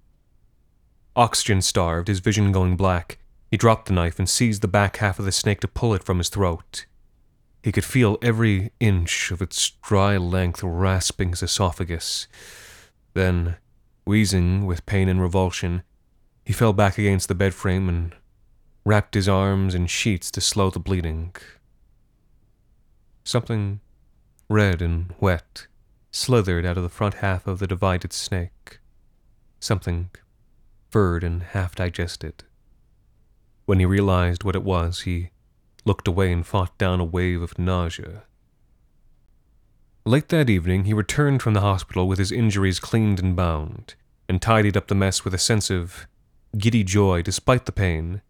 Oxygen 1.16 1.62
starved, 1.62 2.08
his 2.08 2.20
vision 2.20 2.52
going 2.52 2.76
black, 2.76 3.18
he 3.50 3.58
dropped 3.58 3.88
the 3.88 3.94
knife 3.94 4.18
and 4.18 4.30
seized 4.30 4.62
the 4.62 4.68
back 4.68 4.98
half 4.98 5.20
of 5.20 5.26
the 5.26 5.32
snake 5.32 5.60
to 5.62 5.68
pull 5.68 5.94
it 5.94 6.04
from 6.04 6.20
his 6.20 6.30
throat. 6.30 6.86
He 7.64 7.72
could 7.72 7.86
feel 7.86 8.18
every 8.22 8.72
inch 8.80 9.32
of 9.32 9.42
its 9.42 9.70
dry 9.84 10.18
length 10.18 10.64
rasping 10.64 11.30
his 11.30 11.44
esophagus. 11.44 12.28
Then, 13.14 13.58
wheezing 14.06 14.66
with 14.66 14.86
pain 14.86 15.08
and 15.08 15.22
revulsion, 15.22 15.84
he 16.44 16.54
fell 16.54 16.74
back 16.74 16.98
against 16.98 17.28
the 17.28 17.36
bed 17.36 17.54
frame 17.54 17.88
and 17.88 18.16
wrapped 18.84 19.14
his 19.14 19.30
arms 19.30 19.76
in 19.76 19.86
sheets 19.86 20.32
to 20.32 20.42
slow 20.42 20.70
the 20.70 20.80
bleeding. 20.80 21.36
Something 23.24 23.80
red 24.50 24.82
and 24.82 25.14
wet 25.20 25.68
slithered 26.12 26.66
out 26.66 26.78
of 26.78 26.84
the 26.84 26.90
front 26.90 27.16
half 27.16 27.48
of 27.48 27.60
the 27.60 27.68
divided 27.68 28.12
snake. 28.12 28.80
Something 29.60 30.10
furred 30.90 31.24
and 31.24 31.44
half 31.44 31.76
digested. 31.76 32.44
When 33.66 33.80
he 33.80 33.86
realized 33.86 34.44
what 34.44 34.56
it 34.56 34.64
was, 34.64 35.02
he 35.02 35.30
looked 35.86 36.08
away 36.08 36.32
and 36.32 36.46
fought 36.46 36.78
down 36.78 37.00
a 37.00 37.06
wave 37.06 37.42
of 37.42 37.58
nausea. 37.58 38.24
Late 40.06 40.30
that 40.30 40.50
evening, 40.50 40.86
he 40.86 40.94
returned 40.94 41.42
from 41.42 41.54
the 41.54 41.62
hospital 41.62 42.08
with 42.08 42.20
his 42.20 42.32
injuries 42.32 42.80
cleaned 42.80 43.20
and 43.20 43.36
bound, 43.36 43.96
and 44.28 44.42
tidied 44.42 44.78
up 44.78 44.88
the 44.88 44.96
mess 44.96 45.24
with 45.24 45.34
a 45.34 45.40
sense 45.40 45.70
of 45.70 46.08
giddy 46.58 46.84
joy 46.84 47.22
despite 47.22 47.66
the 47.66 47.72
pain 47.72 48.22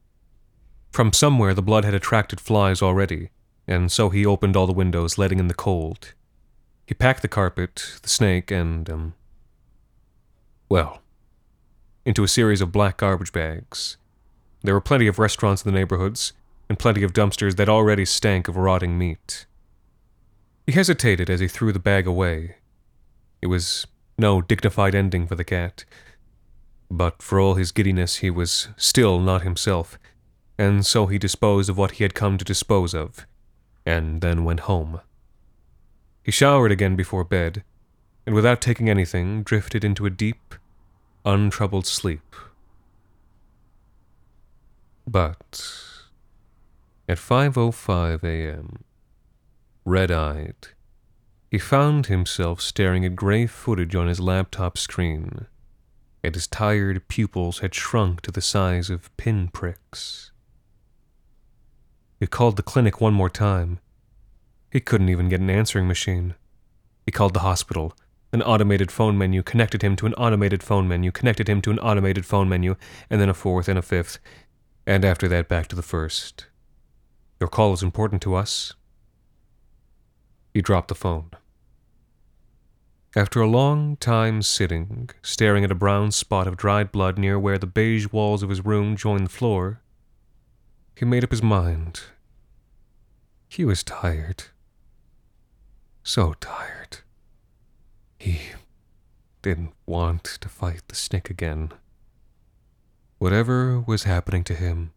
from 0.92 1.14
somewhere, 1.14 1.54
the 1.54 1.62
blood 1.62 1.86
had 1.86 1.94
attracted 1.94 2.42
flies 2.42 2.82
already, 2.82 3.30
and 3.66 3.92
so 3.92 4.10
he 4.10 4.26
opened 4.26 4.58
all 4.58 4.68
the 4.68 4.74
windows, 4.74 5.18
letting 5.18 5.40
in 5.40 5.48
the 5.48 5.54
cold. 5.54 6.14
He 6.86 6.94
packed 6.94 7.22
the 7.22 7.30
carpet, 7.30 8.00
the 8.02 8.10
snake, 8.10 8.52
and, 8.52 8.90
um, 8.90 9.14
well, 10.68 11.02
into 12.06 12.24
a 12.24 12.28
series 12.28 12.60
of 12.60 12.74
black 12.74 12.98
garbage 12.98 13.32
bags. 13.32 13.96
There 14.64 14.74
were 14.74 14.82
plenty 14.82 15.08
of 15.08 15.18
restaurants 15.18 15.64
in 15.64 15.72
the 15.72 15.80
neighborhoods, 15.80 16.34
and 16.72 16.80
plenty 16.80 17.04
of 17.04 17.12
dumpsters 17.12 17.58
that 17.58 17.68
already 17.68 18.06
stank 18.06 18.48
of 18.48 18.56
rotting 18.56 18.98
meat. 18.98 19.46
He 20.66 20.72
hesitated 20.72 21.30
as 21.30 21.42
he 21.42 21.50
threw 21.50 21.74
the 21.74 21.80
bag 21.80 22.08
away. 22.08 22.56
It 23.42 23.48
was 23.48 23.86
no 24.18 24.42
dignified 24.42 24.96
ending 24.96 25.28
for 25.28 25.36
the 25.36 25.44
cat, 25.44 25.84
but 26.90 27.22
for 27.22 27.42
all 27.42 27.56
his 27.56 27.74
giddiness, 27.74 28.18
he 28.18 28.30
was 28.30 28.70
still 28.78 29.20
not 29.20 29.42
himself 29.42 30.00
and 30.62 30.86
so 30.86 31.08
he 31.08 31.18
disposed 31.18 31.72
of 31.72 31.78
what 31.80 31.94
he 31.94 32.04
had 32.04 32.14
come 32.14 32.38
to 32.38 32.46
dispose 32.46 32.94
of, 32.94 33.26
and 33.84 34.22
then 34.22 34.44
went 34.44 34.62
home. 34.62 35.02
He 36.22 36.32
showered 36.32 36.72
again 36.72 36.96
before 36.96 37.24
bed, 37.24 37.64
and 38.28 38.36
without 38.36 38.62
taking 38.62 38.88
anything, 38.88 39.42
drifted 39.42 39.84
into 39.84 40.06
a 40.06 40.12
deep, 40.12 40.54
untroubled 41.26 41.88
sleep. 41.88 42.36
But 45.08 45.81
at 47.12 47.18
5:05 47.18 48.24
a.m., 48.24 48.86
red-eyed, 49.84 50.70
he 51.50 51.58
found 51.58 52.06
himself 52.06 52.62
staring 52.62 53.04
at 53.04 53.18
gray 53.18 53.46
footage 53.46 53.94
on 53.98 54.08
his 54.08 54.22
laptop 54.22 54.78
screen, 54.78 55.48
and 56.24 56.34
his 56.34 56.48
tired 56.48 57.06
pupils 57.10 57.60
had 57.60 57.76
shrunk 57.76 58.22
to 58.22 58.32
the 58.32 58.40
size 58.40 58.90
of 58.90 59.16
pinpricks. 59.18 60.32
He 62.18 62.28
called 62.28 62.56
the 62.56 62.64
clinic 62.64 63.02
one 63.02 63.14
more 63.14 63.30
time. 63.30 63.80
He 64.72 64.80
couldn't 64.80 65.10
even 65.10 65.28
get 65.28 65.42
an 65.42 65.50
answering 65.50 65.90
machine. 65.90 66.36
He 67.06 67.12
called 67.12 67.34
the 67.34 67.42
hospital. 67.42 67.94
An 68.32 68.42
automated 68.42 68.90
phone 68.90 69.18
menu 69.18 69.44
connected 69.44 69.82
him 69.82 69.98
to 69.98 70.06
an 70.06 70.14
automated 70.14 70.64
phone 70.64 70.88
menu, 70.88 71.12
connected 71.12 71.50
him 71.50 71.62
to 71.64 71.72
an 71.72 71.80
automated 71.80 72.26
phone 72.26 72.48
menu, 72.48 72.78
and 73.10 73.20
then 73.20 73.28
a 73.28 73.34
fourth 73.34 73.68
and 73.68 73.78
a 73.78 73.82
fifth, 73.82 74.18
and 74.88 75.04
after 75.04 75.28
that 75.28 75.50
back 75.50 75.68
to 75.68 75.76
the 75.76 75.82
first. 75.82 76.46
Your 77.42 77.50
call 77.50 77.74
is 77.74 77.82
important 77.82 78.22
to 78.22 78.36
us. 78.36 78.76
He 80.54 80.62
dropped 80.62 80.90
the 80.90 80.96
phone. 80.96 81.32
After 83.16 83.42
a 83.42 83.50
long 83.50 83.98
time 83.98 84.44
sitting, 84.44 85.10
staring 85.24 85.64
at 85.64 85.72
a 85.72 85.76
brown 85.76 86.12
spot 86.12 86.46
of 86.46 86.56
dried 86.56 86.92
blood 86.92 87.18
near 87.18 87.40
where 87.40 87.58
the 87.58 87.66
beige 87.66 88.12
walls 88.12 88.44
of 88.44 88.52
his 88.52 88.64
room 88.64 88.96
joined 88.96 89.26
the 89.26 89.32
floor, 89.32 89.82
he 90.96 91.04
made 91.04 91.24
up 91.24 91.32
his 91.32 91.42
mind. 91.42 92.02
He 93.50 93.66
was 93.66 93.84
tired. 93.84 94.44
So 96.04 96.36
tired. 96.40 97.00
He 98.20 98.40
didn't 99.42 99.74
want 99.88 100.26
to 100.26 100.48
fight 100.48 100.84
the 100.88 100.96
snake 100.96 101.32
again. 101.32 101.72
Whatever 103.18 103.80
was 103.80 104.04
happening 104.04 104.44
to 104.44 104.54
him, 104.54 104.92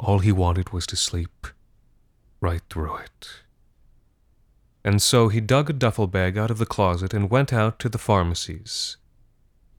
all 0.00 0.18
he 0.20 0.32
wanted 0.32 0.72
was 0.72 0.86
to 0.86 0.96
sleep 0.96 1.46
right 2.40 2.62
through 2.70 2.96
it. 2.96 3.28
And 4.82 5.02
so 5.02 5.28
he 5.28 5.40
dug 5.40 5.68
a 5.68 5.74
duffel 5.74 6.06
bag 6.06 6.38
out 6.38 6.50
of 6.50 6.58
the 6.58 6.66
closet 6.66 7.12
and 7.12 7.30
went 7.30 7.52
out 7.52 7.78
to 7.80 7.88
the 7.88 7.98
pharmacies. 7.98 8.96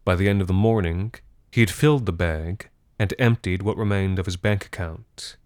By 0.05 0.15
the 0.15 0.29
end 0.29 0.41
of 0.41 0.47
the 0.47 0.53
morning, 0.53 1.13
he 1.51 1.61
had 1.61 1.71
filled 1.71 2.05
the 2.05 2.11
bag 2.11 2.69
and 2.99 3.13
emptied 3.17 3.63
what 3.63 3.77
remained 3.77 4.19
of 4.19 4.27
his 4.27 4.37
bank 4.37 4.65
account. 4.65 5.37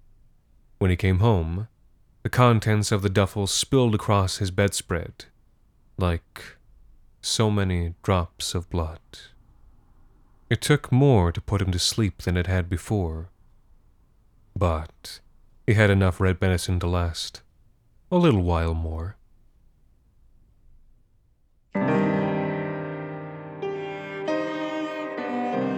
When 0.77 0.89
he 0.89 0.97
came 0.97 1.19
home, 1.19 1.69
the 2.23 2.29
contents 2.29 2.91
of 2.91 3.01
the 3.01 3.09
duffel 3.09 3.47
spilled 3.47 3.95
across 3.95 4.37
his 4.37 4.51
bedspread, 4.51 5.25
like 5.97 6.57
so 7.21 7.49
many 7.49 7.93
drops 8.03 8.53
of 8.53 8.69
blood. 8.69 8.99
It 10.49 10.61
took 10.61 10.91
more 10.91 11.31
to 11.31 11.41
put 11.41 11.61
him 11.61 11.71
to 11.71 11.79
sleep 11.79 12.23
than 12.23 12.35
it 12.35 12.47
had 12.47 12.69
before, 12.69 13.29
but 14.55 15.19
he 15.67 15.73
had 15.73 15.89
enough 15.89 16.19
red 16.19 16.39
medicine 16.39 16.79
to 16.79 16.87
last 16.87 17.41
a 18.11 18.17
little 18.17 18.41
while 18.41 18.73
more. 18.73 19.17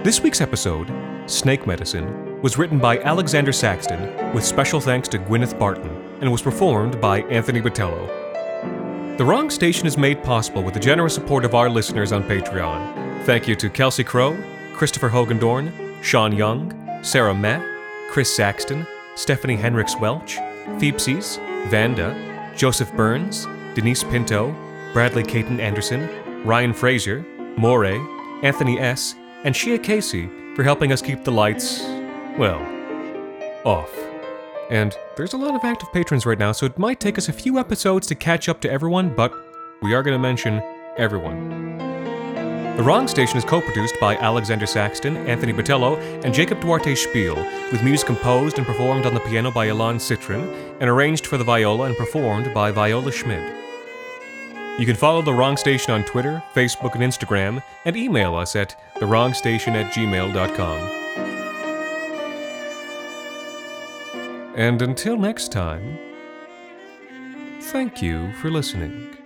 This 0.03 0.21
week's 0.21 0.39
episode, 0.39 0.91
Snake 1.25 1.65
Medicine, 1.67 2.41
was 2.41 2.57
written 2.57 2.79
by 2.79 2.99
Alexander 2.99 3.51
Saxton 3.51 4.33
with 4.33 4.45
special 4.45 4.79
thanks 4.79 5.07
to 5.09 5.19
Gwyneth 5.19 5.57
Barton 5.57 5.89
and 6.21 6.31
was 6.31 6.41
performed 6.41 7.01
by 7.01 7.23
Anthony 7.23 7.59
Botello. 7.59 8.07
The 9.17 9.25
Wrong 9.25 9.49
Station 9.49 9.87
is 9.87 9.97
made 9.97 10.23
possible 10.23 10.63
with 10.63 10.75
the 10.75 10.79
generous 10.79 11.15
support 11.15 11.43
of 11.43 11.55
our 11.55 11.69
listeners 11.69 12.11
on 12.11 12.23
Patreon. 12.23 13.25
Thank 13.25 13.47
you 13.47 13.55
to 13.55 13.69
Kelsey 13.69 14.03
Crow, 14.03 14.37
Christopher 14.73 15.09
Hogendorn, 15.09 16.01
Sean 16.03 16.31
Young, 16.31 17.03
Sarah 17.03 17.33
Matt, 17.33 17.76
Chris 18.09 18.33
Saxton, 18.33 18.87
Stephanie 19.15 19.57
Henricks 19.57 19.99
Welch, 19.99 20.37
Phoepses, 20.79 21.37
Vanda, 21.67 22.15
Joseph 22.55 22.91
Burns, 22.93 23.45
Denise 23.75 24.03
Pinto, 24.03 24.55
Bradley 24.93 25.23
Caton 25.23 25.59
Anderson, 25.59 26.09
Ryan 26.43 26.73
Fraser, 26.73 27.25
Moray, 27.57 27.97
Anthony 28.43 28.79
S., 28.79 29.15
and 29.43 29.53
Shia 29.53 29.81
Casey 29.81 30.29
for 30.55 30.63
helping 30.63 30.91
us 30.91 31.01
keep 31.01 31.23
the 31.23 31.31
lights, 31.31 31.83
well, 32.37 32.61
off. 33.63 33.91
And 34.69 34.95
there's 35.15 35.33
a 35.33 35.37
lot 35.37 35.55
of 35.55 35.63
active 35.63 35.91
patrons 35.93 36.25
right 36.25 36.39
now, 36.39 36.51
so 36.51 36.65
it 36.65 36.77
might 36.77 36.99
take 36.99 37.17
us 37.17 37.29
a 37.29 37.33
few 37.33 37.59
episodes 37.59 38.07
to 38.07 38.15
catch 38.15 38.49
up 38.49 38.59
to 38.61 38.71
everyone, 38.71 39.13
but 39.15 39.33
we 39.81 39.93
are 39.93 40.03
going 40.03 40.15
to 40.15 40.19
mention 40.19 40.61
everyone. 40.97 41.66
The 42.77 42.83
Wrong 42.83 43.07
Station 43.07 43.39
is 43.39 43.43
co 43.43 43.59
produced 43.59 43.99
by 43.99 44.17
Alexander 44.17 44.67
Saxton, 44.67 45.17
Anthony 45.25 45.51
Botello, 45.51 45.97
and 46.23 46.31
Jacob 46.31 46.61
Duarte 46.61 46.93
Spiel, 46.93 47.35
with 47.71 47.81
music 47.81 48.05
composed 48.05 48.59
and 48.59 48.67
performed 48.67 49.07
on 49.07 49.15
the 49.15 49.19
piano 49.21 49.49
by 49.49 49.65
Ilan 49.65 49.95
Citrin, 49.95 50.77
and 50.79 50.87
arranged 50.87 51.25
for 51.25 51.39
the 51.39 51.43
viola 51.43 51.87
and 51.87 51.97
performed 51.97 52.53
by 52.53 52.69
Viola 52.69 53.11
Schmid. 53.11 53.51
You 54.77 54.85
can 54.85 54.95
follow 54.95 55.23
The 55.23 55.33
Wrong 55.33 55.57
Station 55.57 55.91
on 55.91 56.03
Twitter, 56.03 56.43
Facebook, 56.53 56.93
and 56.93 57.01
Instagram, 57.01 57.63
and 57.83 57.97
email 57.97 58.35
us 58.35 58.55
at 58.55 58.75
thewrongstation 58.97 59.73
at 59.73 59.91
gmail.com. 59.91 60.77
And 64.55 64.83
until 64.83 65.17
next 65.17 65.51
time, 65.51 65.97
thank 67.59 68.03
you 68.03 68.31
for 68.33 68.51
listening. 68.51 69.16